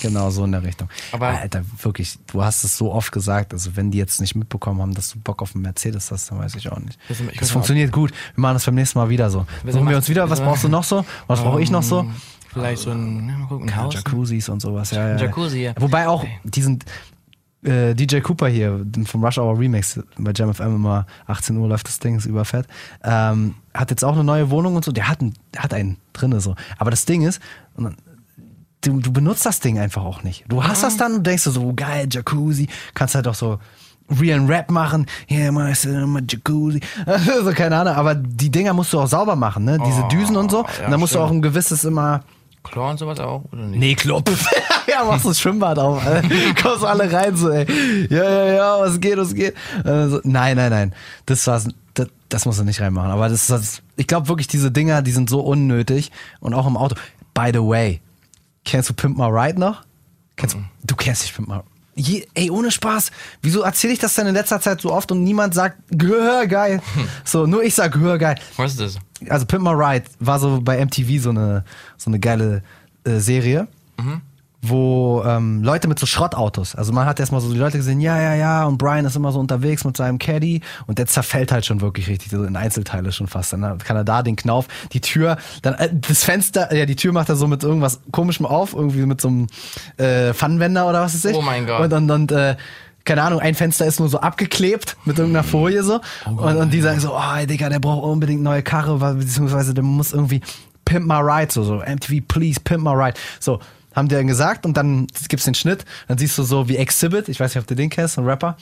[0.00, 0.88] Genau, so in der Richtung.
[1.12, 4.80] Aber- Alter, wirklich, du hast es so oft gesagt, also wenn die jetzt nicht mitbekommen
[4.80, 6.98] haben, dass du Bock auf einen Mercedes hast, dann weiß ich auch nicht.
[7.08, 8.12] Das- ich Das funktioniert gut.
[8.34, 9.44] Wir machen das beim nächsten Mal wieder so.
[9.66, 11.04] Suchen wir uns wieder, was brauchst du noch so?
[11.26, 12.06] Was brauche ich noch so?
[12.50, 13.92] Vielleicht so ein, ja, mal gucken, ein Haus.
[13.94, 15.16] Jacuzzis und sowas, ja, ja.
[15.16, 15.22] ja.
[15.24, 15.74] Jacuzzi, ja.
[15.78, 16.78] Wobei auch diesen
[17.64, 21.88] äh, DJ Cooper hier vom Rush Hour Remix bei Jam FM immer 18 Uhr läuft
[21.88, 22.66] das Ding, ist überfett.
[23.02, 24.92] Ähm, hat jetzt auch eine neue Wohnung und so.
[24.92, 26.54] Der hat, einen, der hat einen drinne so.
[26.78, 27.40] Aber das Ding ist,
[27.76, 27.96] dann-
[28.82, 30.44] du, du benutzt das Ding einfach auch nicht.
[30.48, 33.58] Du hast das dann und denkst du so, oh, geil, Jacuzzi, kannst halt auch so
[34.20, 35.72] real Rap machen, yeah, my,
[36.06, 36.80] my Jacuzzi,
[37.44, 40.50] so keine Ahnung, aber die Dinger musst du auch sauber machen, ne, diese Düsen und
[40.50, 41.28] so, ja, und dann musst du stimmt.
[41.28, 42.22] auch ein gewisses immer,
[42.70, 43.78] Chlor und sowas auch, oder nicht?
[43.80, 44.30] Nee, Klopp.
[44.88, 46.04] ja, machst du das Schwimmbad auf.
[46.04, 46.28] Alter.
[46.62, 47.66] Kommst alle rein so, ey.
[48.10, 49.54] Ja, ja, ja, was geht, was geht.
[49.84, 50.94] Äh, so, nein, nein, nein.
[51.26, 51.68] Das war's.
[51.94, 53.10] Das, das musst du nicht reinmachen.
[53.10, 56.10] Aber das, das ich glaube wirklich, diese Dinger, die sind so unnötig.
[56.40, 56.94] Und auch im Auto.
[57.34, 58.00] By the way,
[58.64, 59.82] kennst du Pimp My Ride noch?
[60.36, 60.66] Kennst, Mhm.
[60.84, 61.60] Du kennst dich Pimp My
[61.94, 63.10] Je, ey, ohne Spaß.
[63.42, 66.80] Wieso erzähle ich das denn in letzter Zeit so oft und niemand sagt, Gehör geil.
[67.24, 68.98] So, nur ich sag Gehör geil Was ist das?
[69.28, 71.64] Also Pimp My Ride war so bei MTV so eine,
[71.96, 72.62] so eine geile
[73.04, 73.68] äh, Serie,
[74.60, 78.20] wo ähm, Leute mit so Schrottautos, also man hat erstmal so die Leute gesehen, ja,
[78.20, 81.64] ja, ja, und Brian ist immer so unterwegs mit seinem Caddy und der zerfällt halt
[81.64, 83.52] schon wirklich richtig, so in Einzelteile schon fast.
[83.52, 87.12] Dann kann er da den Knauf, die Tür, dann äh, das Fenster, ja, die Tür
[87.12, 89.46] macht er so mit irgendwas komischem auf, irgendwie mit so einem
[89.96, 91.34] äh, Pfannenwender oder was ist das?
[91.34, 91.80] Oh mein Gott.
[91.80, 92.56] Und, und, und äh,
[93.08, 96.02] keine Ahnung, ein Fenster ist nur so abgeklebt mit irgendeiner Folie so.
[96.26, 100.12] und, und die sagen so, oh, Digga, der braucht unbedingt neue Karre, beziehungsweise der muss
[100.12, 100.42] irgendwie
[100.84, 103.18] Pimp My Ride, so, so MTV, please, Pimp My Ride.
[103.40, 103.60] So,
[103.96, 107.30] haben die dann gesagt und dann gibt's den Schnitt, dann siehst du so wie Exhibit,
[107.30, 108.58] ich weiß nicht, ob du den kennst, ein Rapper.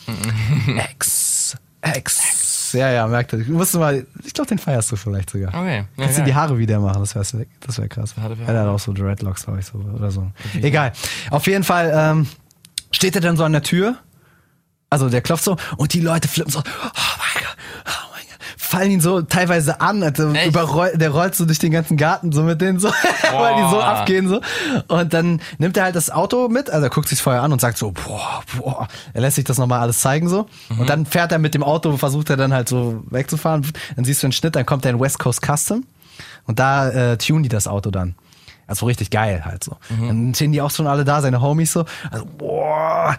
[0.93, 1.57] X,
[1.97, 2.73] X.
[2.73, 3.41] Ja, ja, merkt ihr.
[3.41, 5.49] Du mal, ich glaube, den feierst du vielleicht sogar.
[5.49, 5.79] Okay.
[5.79, 8.15] Ja, Kannst du die Haare wieder machen, das wäre das wär krass.
[8.17, 10.31] Er Ja, hat auch so Dreadlocks, glaube ich, so, oder so.
[10.63, 10.93] Egal.
[11.31, 12.27] Auf jeden Fall ähm,
[12.93, 13.97] steht er dann so an der Tür,
[14.91, 17.57] also der klopft so und die Leute flippen so, oh mein Gott,
[17.87, 21.73] oh mein Gott, fallen ihn so teilweise an, also überroll, der rollt so durch den
[21.73, 22.89] ganzen Garten so mit denen so,
[23.33, 24.41] weil die so abgehen so.
[24.89, 27.61] Und dann nimmt er halt das Auto mit, also er guckt sich vorher an und
[27.61, 30.47] sagt so, boah, boah, er lässt sich das nochmal alles zeigen so.
[30.79, 33.67] Und dann fährt er mit dem Auto, versucht er dann halt so wegzufahren.
[33.97, 35.85] Dann siehst du einen Schnitt, dann kommt er in West Coast Custom
[36.47, 38.15] und da äh, tunen die das Auto dann.
[38.69, 39.77] Also richtig geil halt so.
[40.09, 41.85] Dann stehen die auch schon alle da, seine Homies so.
[42.11, 43.17] Also, boah,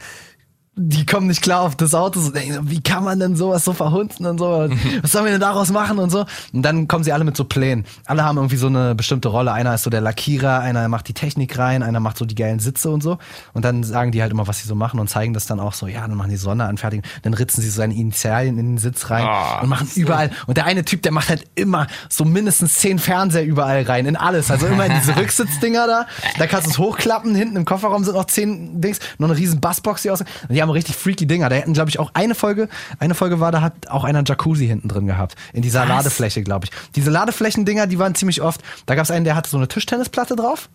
[0.79, 2.19] die kommen nicht klar auf das Auto.
[2.19, 4.69] So, denken wie kann man denn sowas so verhunzen und so?
[5.01, 6.25] Was sollen wir denn daraus machen und so?
[6.53, 7.85] Und dann kommen sie alle mit so Plänen.
[8.05, 9.51] Alle haben irgendwie so eine bestimmte Rolle.
[9.51, 12.59] Einer ist so der Lackierer, einer macht die Technik rein, einer macht so die geilen
[12.59, 13.17] Sitze und so.
[13.53, 15.73] Und dann sagen die halt immer, was sie so machen und zeigen das dann auch
[15.73, 15.87] so.
[15.87, 17.03] Ja, dann machen die Sonne anfertigen.
[17.23, 20.29] Dann ritzen sie so seine Initialien in den Sitz rein Ah, und machen überall.
[20.45, 24.15] Und der eine Typ, der macht halt immer so mindestens zehn Fernseher überall rein, in
[24.15, 24.51] alles.
[24.51, 26.05] Also immer in diese Rücksitzddinger da.
[26.37, 27.33] Da kannst du es hochklappen.
[27.33, 28.99] Hinten im Kofferraum sind noch zehn Dings.
[29.17, 30.23] Noch eine riesen Bassbox, die aus.
[30.49, 31.49] Die haben richtig freaky Dinger.
[31.49, 34.25] Da hätten, glaube ich, auch eine Folge, eine Folge war, da hat auch einer einen
[34.25, 35.35] Jacuzzi hinten drin gehabt.
[35.53, 35.89] In dieser Was?
[35.89, 36.71] Ladefläche, glaube ich.
[36.95, 38.61] Diese Ladeflächendinger, die waren ziemlich oft.
[38.85, 40.69] Da gab es einen, der hatte so eine Tischtennisplatte drauf.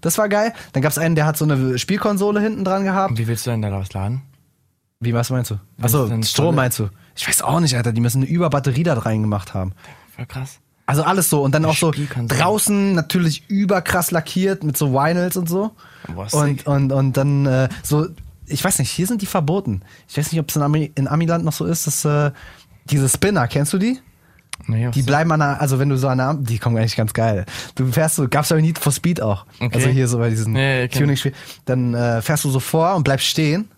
[0.00, 0.52] Das war geil.
[0.72, 3.10] Dann gab es einen, der hat so eine Spielkonsole hinten dran gehabt.
[3.10, 4.22] Und wie willst du denn da was laden?
[5.00, 5.58] Wie, was meinst du?
[5.80, 6.90] Achso, Strom meinst du?
[7.16, 7.92] Ich weiß auch nicht, Alter.
[7.92, 9.72] Die müssen eine Überbatterie da rein gemacht haben.
[10.14, 10.58] Voll krass.
[10.86, 11.42] Also alles so.
[11.42, 15.70] Und dann auch so draußen natürlich überkrass lackiert mit so Vinyls und so.
[16.32, 18.08] Und, und, und dann äh, so,
[18.50, 19.82] ich weiß nicht, hier sind die verboten.
[20.08, 22.30] Ich weiß nicht, ob es in, Ami, in Amiland noch so ist, dass äh,
[22.86, 23.98] diese Spinner, kennst du die?
[24.66, 26.96] Nee, Die bleiben an der, also wenn du so an der, Am- die kommen eigentlich
[26.96, 27.46] ganz geil.
[27.76, 29.46] Du fährst so, gab's ja Need for Speed auch.
[29.58, 29.70] Okay.
[29.74, 30.54] Also hier so bei diesen
[30.88, 31.32] kenn Tuning-Spiel.
[31.64, 33.68] Dann äh, fährst du so vor und bleibst stehen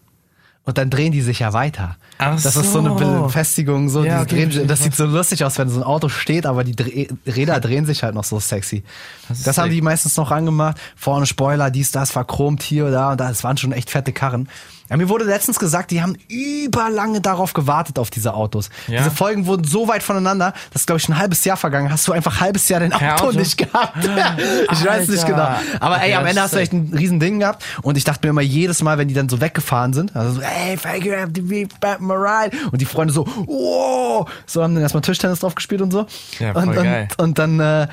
[0.64, 1.96] und dann drehen die sich ja weiter.
[2.18, 3.22] Ach das ist so eine so.
[3.24, 6.46] Befestigung, so, Ja, okay, drehen, das sieht so lustig aus, wenn so ein Auto steht,
[6.46, 8.84] aber die Dreh Räder drehen sich halt noch so sexy.
[9.28, 9.74] Das Das, haben sick.
[9.74, 10.76] die meistens noch angemacht.
[10.94, 13.28] Vorne Spoiler, dies, das, verchromt hier da und da.
[13.28, 14.48] Das waren schon echt fette Karren.
[14.92, 18.68] Ja, mir wurde letztens gesagt, die haben überlange darauf gewartet, auf diese Autos.
[18.88, 18.98] Ja?
[18.98, 21.90] Diese Folgen wurden so weit voneinander, dass, glaube ich, schon ein halbes Jahr vergangen.
[21.90, 23.38] Hast du einfach ein halbes Jahr dein Auto, Auto?
[23.38, 23.96] nicht gehabt?
[24.70, 25.44] ich weiß nicht genau.
[25.44, 25.62] Alter.
[25.80, 27.64] Aber ey, am Ende hast du echt ein riesen Ding gehabt.
[27.80, 30.40] Und ich dachte mir immer jedes Mal, wenn die dann so weggefahren sind, also so,
[30.42, 32.54] ey, thank you, MTV, back my ride.
[32.70, 34.28] Und die Freunde so, wow.
[34.44, 36.04] So haben dann erstmal Tischtennis drauf gespielt und so.
[36.38, 37.08] Ja, voll und, und, geil.
[37.16, 37.88] und dann, äh,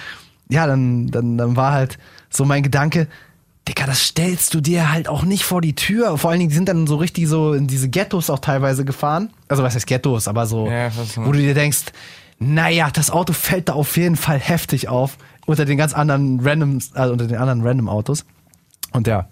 [0.49, 1.97] ja, dann, dann, dann war halt
[2.29, 3.07] so mein Gedanke,
[3.69, 6.17] Digga, das stellst du dir halt auch nicht vor die Tür.
[6.17, 9.29] Vor allen Dingen, die sind dann so richtig so in diese Ghettos auch teilweise gefahren.
[9.47, 11.79] Also was heißt Ghettos, aber so, Ja, wo du dir denkst,
[12.39, 16.79] naja, das Auto fällt da auf jeden Fall heftig auf unter den ganz anderen random,
[16.93, 18.25] also unter den anderen random Autos.
[18.91, 19.27] Und ja,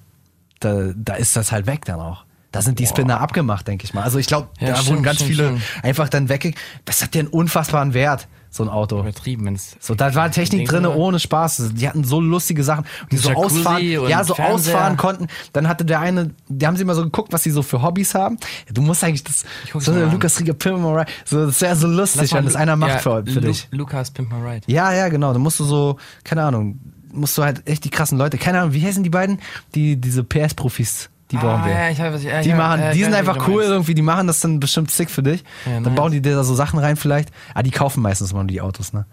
[0.60, 2.24] da, da ist das halt weg dann auch.
[2.52, 4.04] Da sind die Spinner abgemacht, denke ich mal.
[4.04, 5.64] Also ich glaube, Ja, da stimmt, wurden ganz stimmt, viele stimmt.
[5.84, 6.56] einfach dann weg.
[6.86, 9.00] Das hat ja einen unfassbaren Wert, so ein Auto.
[9.00, 9.58] Übertrieben.
[9.80, 11.72] So, da war Technik drin ohne Spaß.
[11.74, 14.54] Die hatten so lustige Sachen, die so Jacuzzi ausfahren, ja, so Fernseher.
[14.76, 15.28] ausfahren konnten.
[15.54, 18.16] Dann hatte der eine, die haben sie mal so geguckt, was sie so für Hobbys
[18.16, 18.38] haben.
[18.68, 19.46] Ja, du musst eigentlich das,
[19.78, 20.12] so an.
[20.12, 22.98] Lukas Rieger Pimp My Ride, so, das wäre so lustig, wenn das einer macht ja,
[23.00, 23.68] für, für Lu- dich.
[23.72, 24.62] Lukas Pimp My Ride.
[24.68, 25.34] Ja, ja, genau.
[25.34, 26.80] Da musst du so, keine Ahnung,
[27.12, 29.40] musst du halt echt die krassen Leute, keine Ahnung, wie heißen die beiden?
[29.76, 31.74] Die, diese PS-Profis, die bauen ah, wir.
[31.74, 34.28] ja, ich weiß, ja, Die ja, machen, ja, die sind einfach cool irgendwie, die machen
[34.28, 35.44] das dann bestimmt sick für dich.
[35.66, 35.96] Dann nice.
[35.96, 37.30] bauen die dir da so Sachen rein vielleicht.
[37.54, 39.06] Ah, die kaufen meistens mal die Autos, ne?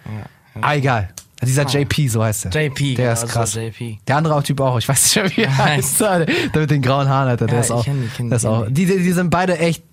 [0.61, 1.09] Ah, egal.
[1.43, 2.67] Dieser JP, so heißt der.
[2.67, 3.55] JP, Der genau, ist krass.
[3.55, 3.99] JP.
[4.07, 6.01] Der andere Typ auch, ich weiß nicht mehr, wie er heißt.
[6.01, 7.85] Der mit den grauen Haaren, Alter, der ist auch.
[7.85, 8.87] kenn die, kenn der ist auch die.
[8.87, 9.85] die, die, sind beide echt,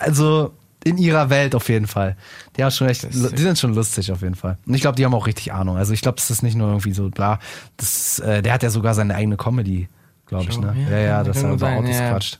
[0.00, 0.52] also
[0.84, 2.16] in ihrer Welt auf jeden Fall.
[2.56, 4.56] Die, haben schon echt, die sind schon lustig auf jeden Fall.
[4.66, 5.76] Und ich glaube, die haben auch richtig Ahnung.
[5.76, 7.40] Also ich glaube, das ist nicht nur irgendwie so, bla,
[7.76, 9.88] das, äh, der hat ja sogar seine eigene Comedy,
[10.28, 10.74] glaube ich, ne?
[10.84, 12.10] ja, Ja, ja, dass er über Autos ja.
[12.10, 12.38] quatscht.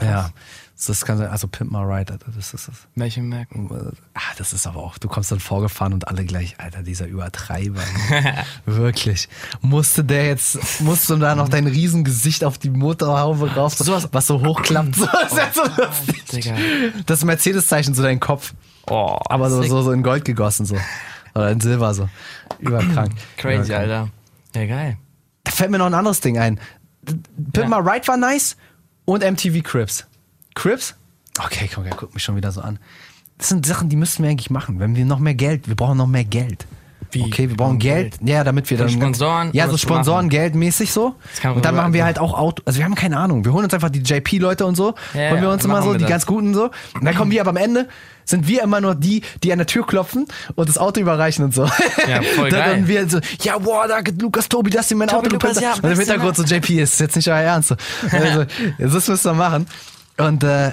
[0.00, 0.30] Ja,
[0.86, 2.76] das kann sein, also Pimp My Ride, Alter, das ist das.
[2.96, 3.68] Welche merken?
[4.14, 7.82] Ah, das ist aber auch, du kommst dann vorgefahren und alle gleich, Alter, dieser Übertreiber.
[8.66, 9.28] Wirklich.
[9.60, 14.44] Musste der jetzt, musste da noch dein Riesengesicht auf die Motorhaube rauf, Sowas- was so
[14.44, 14.96] hochklappt.
[14.96, 17.02] So, das ist ja so.
[17.06, 18.52] Das Mercedes-Zeichen zu deinem Kopf.
[18.88, 20.76] Oh, Aber so, so, so in Gold gegossen, so.
[21.34, 22.08] Oder in Silber, so.
[22.58, 23.12] Überkrank.
[23.36, 23.90] Crazy, Überkrank.
[23.90, 24.10] Alter.
[24.56, 24.96] Ja, geil.
[25.44, 26.58] Da fällt mir noch ein anderes Ding ein.
[27.04, 28.56] Pimp My Ride war nice
[29.04, 30.06] und MTV Crips.
[30.54, 30.94] Crips?
[31.38, 32.78] Okay, komm, guckt mich schon wieder so an.
[33.38, 34.78] Das sind Sachen, die müssten wir eigentlich machen.
[34.78, 36.66] Wenn wir noch mehr Geld, wir brauchen noch mehr Geld.
[37.12, 37.22] Wie?
[37.22, 38.14] Okay, wir brauchen Geld.
[38.22, 38.88] Ja, damit wir dann.
[38.88, 39.76] Sponsoren, Ja, so.
[39.76, 41.14] Sponsoren, geldmäßig so.
[41.44, 42.62] Und dann machen wir halt auch Auto.
[42.64, 43.44] Also wir haben keine Ahnung.
[43.44, 44.94] Wir holen uns einfach die JP-Leute und so.
[45.14, 46.08] Ja, holen wir uns immer so, die das.
[46.08, 46.70] ganz guten so.
[46.94, 47.88] Und dann kommen wir aber am Ende,
[48.24, 51.54] sind wir immer nur die, die an der Tür klopfen und das Auto überreichen und
[51.54, 51.64] so.
[52.08, 52.88] Ja, voll dann, geil.
[52.88, 55.74] wir so, ja, boah, danke, Lukas, Tobi, dass ihr mein Tobi, Auto Lukas, ja.
[55.74, 57.70] Und im Hintergrund so, JP, ist jetzt nicht euer Ernst.
[57.70, 57.76] So.
[58.10, 58.44] Also,
[58.78, 59.66] das müssen wir machen.
[60.18, 60.72] Und, äh,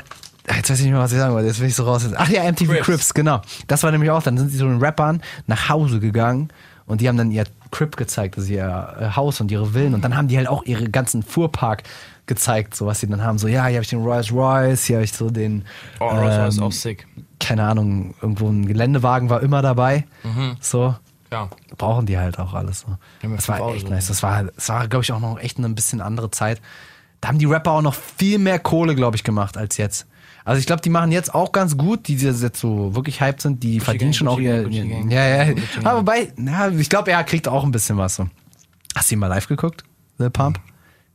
[0.56, 1.48] Jetzt weiß ich nicht mehr, was ich sagen wollte.
[1.48, 2.08] Jetzt bin ich so raus.
[2.16, 2.86] Ach ja, MTV Crips.
[2.86, 3.14] Crips.
[3.14, 3.42] genau.
[3.68, 6.50] Das war nämlich auch, dann sind sie so den Rappern nach Hause gegangen
[6.86, 10.04] und die haben dann ihr Crip gezeigt, also ihr äh, Haus und ihre Villen und
[10.04, 11.84] dann haben die halt auch ihre ganzen Fuhrpark
[12.26, 13.38] gezeigt, so was sie dann haben.
[13.38, 15.66] So, ja, hier habe ich den Rolls Royce, hier habe ich so den,
[16.00, 17.08] Oh, Rolls Royce ähm, auch sick.
[17.40, 20.06] keine Ahnung, irgendwo ein Geländewagen war immer dabei.
[20.60, 20.96] So,
[21.32, 21.50] Ja.
[21.78, 22.82] brauchen die halt auch alles.
[22.82, 22.98] So.
[23.36, 24.08] Das war Autos echt nice.
[24.08, 26.60] Das war, das war glaube ich, auch noch echt eine ein bisschen andere Zeit.
[27.22, 30.08] Da haben die Rapper auch noch viel mehr Kohle, glaube ich, gemacht als jetzt.
[30.46, 33.64] Also ich glaube, die machen jetzt auch ganz gut, die jetzt so wirklich hyped sind,
[33.64, 34.64] die verdienen Gang, schon auch Gucci ihr.
[34.64, 35.12] Gang, Gucci Gang.
[35.12, 35.54] ja, ja.
[35.54, 35.64] Gucci.
[35.84, 38.28] Aber wobei, na, ich glaube, er kriegt auch ein bisschen was so.
[38.96, 39.84] Hast du ihn mal live geguckt?
[40.18, 40.60] Lil Pump?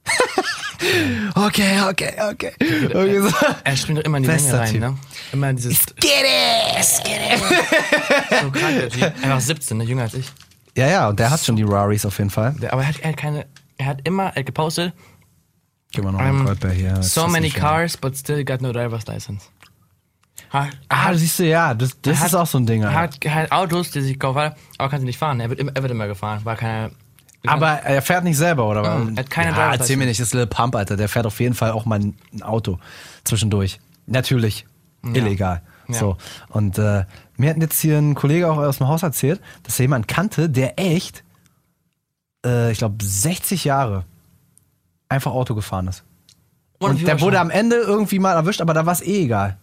[1.34, 2.52] okay, okay, okay.
[2.60, 3.30] okay so.
[3.64, 4.80] Er spielt doch immer in die Bester Länge rein, Typ.
[4.80, 4.98] ne?
[5.32, 7.04] Immer dieses Get it!
[7.04, 7.40] Get it!
[8.42, 9.02] so krank, der Typ.
[9.22, 9.84] Einfach 17, ne?
[9.84, 10.30] Jünger als ich.
[10.76, 12.54] Ja, ja, und der hat schon die Raris auf jeden Fall.
[12.60, 13.46] Der, aber er hat, er hat keine.
[13.76, 14.92] Er hat immer er hat gepostet,
[16.02, 16.94] Noch einen ähm, Goldbär hier.
[16.96, 19.46] Jetzt so many cars, but still got no driver's license.
[20.52, 22.82] Ha, Ah, siehst du, ja, das, das er ist hat- auch so ein Ding.
[22.82, 25.40] Er hat, hat Autos, die sich hat, aber kann sie nicht fahren.
[25.40, 26.92] Er wird, immer, er wird immer gefahren, weil keine.
[27.46, 28.82] Aber er fährt nicht selber, oder?
[28.82, 30.96] Ja, er hat keine ja, Driver's erzähl mir nicht, das ist Lil Pump, Alter.
[30.96, 32.78] Der fährt auf jeden Fall auch mal ein Auto
[33.24, 33.80] zwischendurch.
[34.06, 34.64] Natürlich.
[35.02, 35.60] Illegal.
[35.88, 35.94] Ja.
[35.94, 36.16] So.
[36.48, 37.04] Und äh,
[37.36, 40.48] mir hat jetzt hier ein Kollege auch aus dem Haus erzählt, dass er jemanden kannte,
[40.48, 41.22] der echt,
[42.46, 44.04] äh, ich glaube, 60 Jahre
[45.14, 46.04] einfach Auto gefahren ist.
[46.80, 49.56] Ohne Und der wurde am Ende irgendwie mal erwischt, aber da war es eh egal.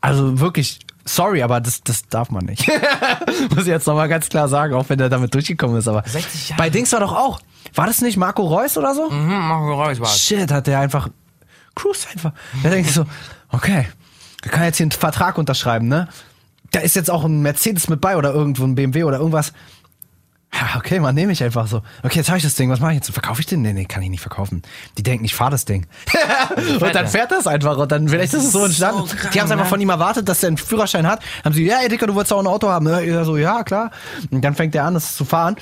[0.00, 2.66] Also wirklich, sorry, aber das, das darf man nicht.
[3.50, 5.88] Muss ich jetzt nochmal ganz klar sagen, auch wenn der damit durchgekommen ist.
[5.88, 6.62] Aber 60 Jahre.
[6.62, 7.40] bei Dings war doch auch.
[7.74, 9.10] War das nicht Marco Reus oder so?
[9.10, 10.08] Mhm, Marco Reus war.
[10.08, 11.08] Shit, hat der einfach.
[11.74, 12.32] Cruise einfach.
[12.62, 13.06] Da denke ich so,
[13.50, 13.86] okay,
[14.44, 16.08] der kann jetzt hier einen Vertrag unterschreiben, ne?
[16.70, 19.52] Da ist jetzt auch ein Mercedes mit bei oder irgendwo ein BMW oder irgendwas.
[20.54, 21.82] Ja, okay, man nehme ich einfach so.
[22.02, 23.10] Okay, jetzt habe ich das Ding, was mache ich jetzt?
[23.10, 23.62] Verkaufe ich den?
[23.62, 24.62] Nee, nee, kann ich nicht verkaufen.
[24.98, 25.86] Die denken, ich fahre das Ding.
[26.74, 27.08] und dann er.
[27.08, 29.06] fährt das einfach und dann vielleicht ist es so entstanden.
[29.06, 31.22] so die haben es einfach von ihm erwartet, dass er einen Führerschein hat.
[31.44, 32.84] Haben sie, ja, ey, Dicker, du wolltest auch ein Auto haben.
[32.84, 33.02] Ne?
[33.02, 33.90] Er so, ja, klar.
[34.30, 35.56] Und dann fängt er an, das zu fahren.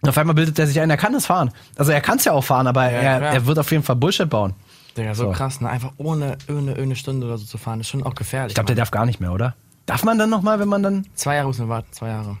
[0.00, 1.50] Und auf einmal bildet er sich ein, er kann es fahren.
[1.76, 3.32] Also er kann es ja auch fahren, aber er, klar.
[3.34, 4.54] er wird auf jeden Fall Bullshit bauen.
[4.96, 5.30] Digga, so, So.
[5.32, 5.68] krass, ne?
[5.68, 8.50] Einfach ohne, ohne, ohne Stunde oder so zu fahren, ist schon auch gefährlich.
[8.52, 9.54] Ich glaube, der darf gar nicht mehr, oder?
[9.86, 11.06] Darf man dann nochmal, wenn man dann.
[11.14, 12.38] zwei Jahre muss man warten, zwei Jahre.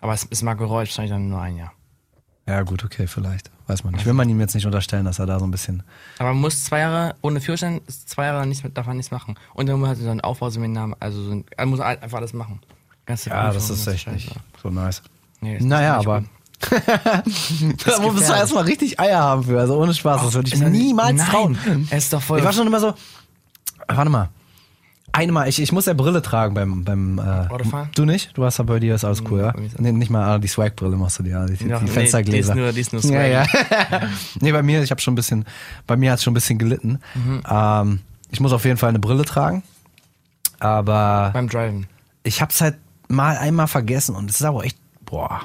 [0.00, 1.72] Aber es ist Marco Reus wahrscheinlich dann nur ein Jahr.
[2.46, 3.50] Ja, gut, okay, vielleicht.
[3.66, 4.06] Weiß man nicht.
[4.06, 5.82] Will man ihm jetzt nicht unterstellen, dass er da so ein bisschen.
[6.18, 9.36] Aber man muss zwei Jahre ohne Führerschein, zwei Jahre nichts, darf man nichts machen.
[9.52, 12.32] Und dann muss halt so ein Aufbauseminar, also so ein, er muss halt einfach alles
[12.32, 12.60] machen.
[13.04, 14.32] Ganze Ja, das ist echt nicht
[14.62, 15.02] so nice.
[15.40, 16.24] Nee, Naja, nicht aber
[17.84, 19.60] da musst du erstmal richtig Eier haben für.
[19.60, 21.86] Also ohne Spaß, das würde ich mir niemals Nein, trauen.
[21.90, 22.38] er ist doch voll.
[22.38, 22.94] Ich war schon immer so.
[23.86, 24.30] Warte mal.
[25.12, 26.84] Einmal, ich, ich muss ja Brille tragen beim.
[26.84, 27.48] beim äh,
[27.94, 28.36] du nicht?
[28.36, 29.54] Du hast ja bei dir ist alles cool, ja?
[29.78, 32.54] Nee, nicht mal ah, die Swag-Brille machst du dir, ja, die, Ja, die nee, Fenstergläser.
[32.54, 33.90] die ist nur- die ist nur Ja, Swag.
[33.90, 34.00] ja.
[34.40, 35.44] nee, bei mir, ich habe schon ein bisschen,
[35.86, 37.00] bei mir hat es schon ein bisschen gelitten.
[37.14, 37.42] Mhm.
[37.50, 38.00] Ähm,
[38.30, 39.62] ich muss auf jeden Fall eine Brille tragen.
[40.60, 41.86] Aber beim Driven.
[42.22, 42.76] ich habe es halt
[43.08, 45.42] mal einmal vergessen und es ist aber echt, boah,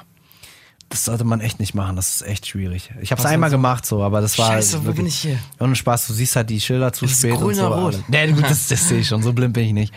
[0.94, 1.96] das sollte man echt nicht machen.
[1.96, 2.92] Das ist echt schwierig.
[3.02, 3.56] Ich habe es einmal so?
[3.58, 5.40] gemacht so, aber das war Scheiße, wo wirklich- bin ich hier?
[5.60, 7.68] Ohne Spaß, du siehst halt die Schilder zu ist spät grün und so.
[7.68, 8.00] rot?
[8.08, 9.24] Nee, gut, das, das sehe ich schon.
[9.24, 9.92] So blind bin ich nicht.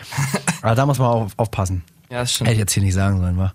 [0.63, 1.83] Aber da muss man auf, aufpassen.
[2.09, 2.47] Ja, das stimmt.
[2.47, 3.53] Hätte ich jetzt hier nicht sagen sollen, wa?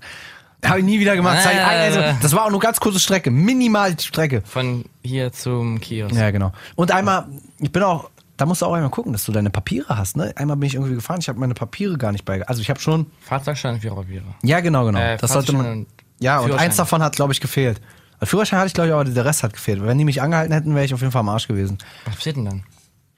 [0.64, 1.38] Habe ich nie wieder gemacht.
[1.44, 1.66] Ah.
[1.66, 4.42] also, das war auch nur ganz kurze Strecke, minimal Strecke.
[4.44, 6.14] Von hier zum Kiosk.
[6.14, 6.52] Ja, genau.
[6.76, 7.26] Und einmal,
[7.58, 10.32] ich bin auch, da musst du auch einmal gucken, dass du deine Papiere hast, ne?
[10.36, 12.46] Einmal bin ich irgendwie gefahren, ich habe meine Papiere gar nicht bei.
[12.46, 14.22] Also ich habe schon, Fahrzeugschein, Viererbiere.
[14.44, 15.00] ja genau, genau.
[15.00, 15.86] Äh, das sollte man.
[16.22, 17.80] Ja, und eins davon hat, glaube ich, gefehlt.
[18.18, 19.82] Also Führerschein hatte ich, glaube ich, aber der Rest hat gefehlt.
[19.84, 21.78] Wenn die mich angehalten hätten, wäre ich auf jeden Fall am Arsch gewesen.
[22.04, 22.62] Was passiert denn dann?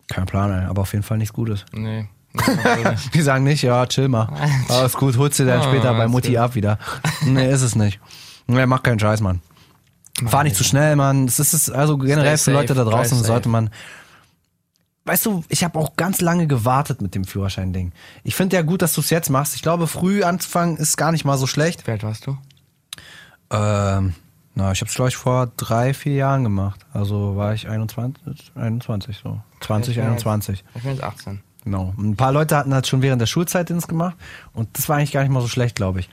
[0.09, 1.65] Kein Plan, ey, aber auf jeden Fall nichts Gutes.
[1.73, 2.09] Nee.
[3.15, 4.29] Die sagen nicht, ja, chill mal.
[4.69, 6.39] Alles gut, holst du dann Ah, später bei Mutti gut.
[6.39, 6.79] ab wieder.
[7.25, 8.01] Nee, ist es nicht.
[8.47, 9.41] Nee, mach keinen Scheiß, Mann.
[10.27, 11.27] Fahr nicht zu schnell, Mann.
[11.27, 13.71] Es ist also generell für Leute da draußen sollte man.
[15.07, 17.93] Weißt du, ich habe auch ganz lange gewartet mit dem Führerschein-Ding.
[18.23, 19.55] Ich finde ja gut, dass du es jetzt machst.
[19.55, 21.87] Ich glaube, früh anzufangen ist gar nicht mal so schlecht.
[21.87, 22.39] Wie alt warst du?
[23.51, 24.14] Ähm,
[24.55, 26.80] na, ich habe es, glaube ich, vor drei, vier Jahren gemacht.
[26.92, 29.40] Also war ich 21, 21 so.
[29.61, 30.59] 20, Ich bin 21.
[30.59, 31.40] Jetzt, ich bin jetzt 18.
[31.64, 31.95] Genau.
[31.99, 34.16] Ein paar Leute hatten das schon während der Schulzeit ins gemacht
[34.53, 36.11] und das war eigentlich gar nicht mal so schlecht, glaube ich.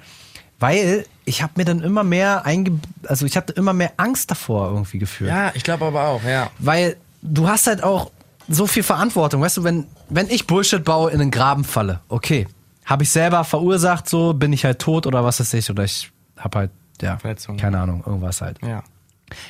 [0.59, 4.69] Weil ich habe mir dann immer mehr einge also ich hatte immer mehr Angst davor
[4.69, 5.29] irgendwie gefühlt.
[5.29, 6.49] Ja, ich glaube aber auch, ja.
[6.59, 8.11] Weil du hast halt auch
[8.47, 12.47] so viel Verantwortung, weißt du, wenn wenn ich Bullshit baue in einen Graben falle, okay,
[12.85, 16.11] habe ich selber verursacht, so bin ich halt tot oder was weiß ich oder ich
[16.37, 16.71] habe halt
[17.01, 17.57] ja, Verletzung.
[17.57, 18.59] keine Ahnung, irgendwas halt.
[18.61, 18.83] Ja.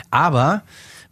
[0.10, 0.62] Aber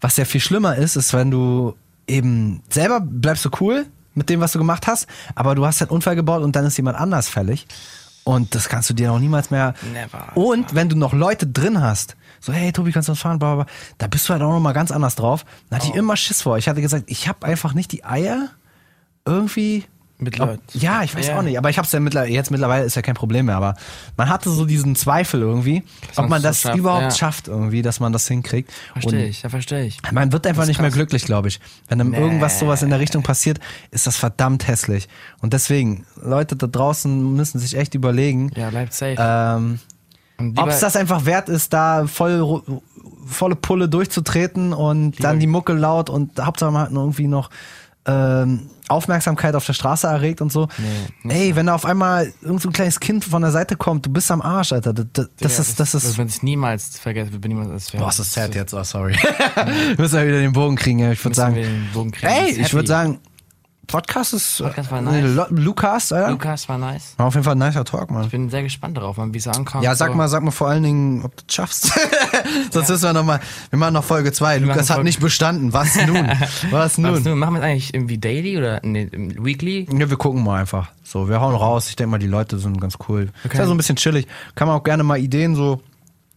[0.02, 1.76] was ja viel schlimmer ist, ist, wenn du
[2.08, 5.92] eben selber bleibst du cool mit dem, was du gemacht hast, aber du hast halt
[5.92, 7.68] einen Unfall gebaut und dann ist jemand anders fällig.
[8.24, 9.74] Und das kannst du dir auch niemals mehr.
[9.94, 10.36] Never.
[10.36, 13.56] Und wenn du noch Leute drin hast, so, hey Tobi, kannst du uns fahren, bla,
[13.56, 15.46] bla, bla, da bist du halt auch noch mal ganz anders drauf.
[15.70, 16.58] Da hatte ich immer Schiss vor.
[16.58, 18.50] Ich hatte gesagt, ich habe einfach nicht die Eier,
[19.26, 19.86] irgendwie.
[20.22, 20.61] Mit Ob- Leuten.
[20.74, 21.38] Ja, ich weiß Ja.
[21.38, 23.76] auch nicht, aber ich hab's ja mittlerweile, jetzt mittlerweile ist ja kein Problem mehr, aber
[24.17, 27.11] man hatte so diesen Zweifel irgendwie, ob man's man das schafft, überhaupt ja.
[27.11, 28.70] schafft irgendwie, dass man das hinkriegt.
[28.91, 29.99] Verstehe ich, ja, verstehe ich.
[30.11, 31.61] Man wird einfach nicht mehr glücklich, glaube ich.
[31.88, 32.20] Wenn dann Nee.
[32.20, 33.59] irgendwas sowas in der Richtung passiert,
[33.91, 35.07] ist das verdammt hässlich.
[35.41, 39.15] Und deswegen, Leute da draußen müssen sich echt überlegen, Ja, bleibt safe.
[39.17, 39.80] ähm,
[40.57, 42.61] ob es das einfach wert ist, da voll
[43.26, 47.49] volle Pulle durchzutreten und dann die Mucke laut und Hauptsache man hat irgendwie noch
[48.10, 50.68] ähm, Aufmerksamkeit auf der Straße erregt und so.
[51.24, 54.05] Nee, Ey, wenn da auf einmal irgend so ein kleines Kind von der Seite kommt,
[54.05, 54.93] du bist am Arsch, Alter.
[54.93, 58.10] Das, das, das Ja, ist, das ist, Wenn ich niemals vergesse, bin niemals als Boah,
[58.10, 59.16] ist das sad jetzt, oh sorry.
[59.97, 61.12] müssen wir wieder den Bogen kriegen, ja.
[61.12, 61.55] Ich würde sagen.
[61.55, 62.32] wir den Bogen kriegen.
[62.34, 63.20] Ey, Das ich würde sagen,
[63.90, 64.60] Podcast ist.
[64.60, 65.48] Podcast war äh, nice.
[65.50, 66.32] Lukas, Alter.
[66.32, 67.16] Lukas war nice.
[67.18, 68.24] War auf jeden Fall ein nicer Talk, Mann.
[68.24, 69.84] Ich bin sehr gespannt darauf, wie es ankommt.
[69.84, 70.16] Ja, sag so.
[70.16, 71.92] mal, sag mal vor allen Dingen, ob du es schaffst.
[72.72, 73.40] Sonst müssen wir nochmal,
[73.72, 74.60] wir machen noch Folge 2.
[74.60, 75.74] Lukas hat Folge- nicht bestanden.
[75.74, 76.28] Was nun?
[76.72, 77.14] Was nun?
[77.14, 79.88] Was, du, machen wir es eigentlich irgendwie daily oder nee, weekly?
[79.92, 80.92] Ja, wir gucken mal einfach.
[81.04, 81.90] So, wir hauen raus.
[81.90, 83.30] Ich denke mal, die Leute sind ganz cool.
[83.44, 84.28] Ist ja so ein bisschen chillig.
[84.54, 85.82] Kann man auch gerne mal Ideen so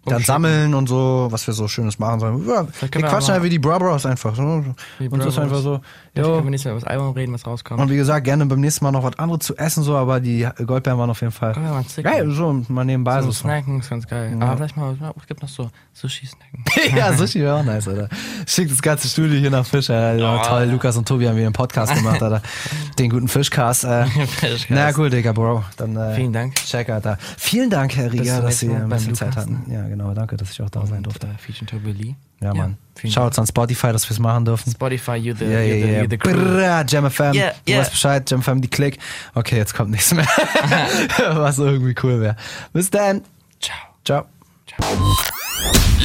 [0.05, 0.27] dann Umschicken.
[0.27, 2.47] sammeln und so, was wir so Schönes machen sollen.
[2.49, 4.35] Ja, wir quatschen mal- halt wie die Bra Bros einfach.
[4.35, 4.43] So.
[4.43, 5.81] Und Die das ist einfach so.
[6.15, 6.33] Ja, Jo.
[6.35, 7.81] können wir nächstes Mal über das Album reden, was rauskommt.
[7.81, 10.47] Und wie gesagt, gerne beim nächsten Mal noch was anderes zu essen, so, aber die
[10.67, 11.55] Goldbeeren waren auf jeden Fall.
[11.55, 11.85] Können wir mal.
[12.03, 13.23] Geil, so mal nebenbei.
[13.23, 14.37] so So snacken ist ganz geil.
[14.41, 16.65] Aber vielleicht mal, ja, es gibt noch so Sushi-Snacken.
[16.97, 18.09] ja, Sushi wäre auch nice, Alter.
[18.47, 20.19] Schickt das ganze Studio hier nach Fisch, Alter.
[20.23, 20.65] Ja, Oh, toll.
[20.65, 22.43] Lukas und Tobi haben wieder einen Podcast gemacht, Alter.
[22.99, 23.85] Den guten Fischcast.
[23.85, 24.05] Äh.
[24.27, 24.67] Fischcast.
[24.71, 25.65] Na cool, Digga, Bro.
[25.77, 26.57] Dann, äh, Vielen Dank.
[26.57, 27.17] Check, Alter.
[27.39, 29.63] Vielen Dank, Herr Rieger, dass Sie bisschen Zeit hatten.
[29.71, 31.27] Ja, genau, danke, dass ich auch da sein Und durfte.
[31.29, 32.15] äh, Feature Toby Lee.
[32.41, 32.77] Ja, Mann.
[32.97, 34.71] vielen Schaut an Spotify, dass wir es machen dürfen.
[34.73, 36.03] Spotify, you the, Ja, ja, you the, ja.
[36.03, 36.33] you the crew.
[36.33, 37.33] Brrrr, Jam FM.
[37.35, 37.81] Yeah, Du yeah.
[37.81, 38.99] weißt Bescheid, Jam FM, die Klick.
[39.35, 40.27] Okay, jetzt kommt nichts mehr.
[41.35, 42.37] Was irgendwie cool wäre.
[42.73, 43.23] Bis dann.
[43.61, 43.77] Ciao.
[44.05, 44.25] Ciao.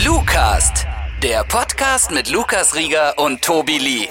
[0.06, 0.86] Lucast,
[1.24, 4.08] der Podcast mit Lukas Rieger und Tobi Lee.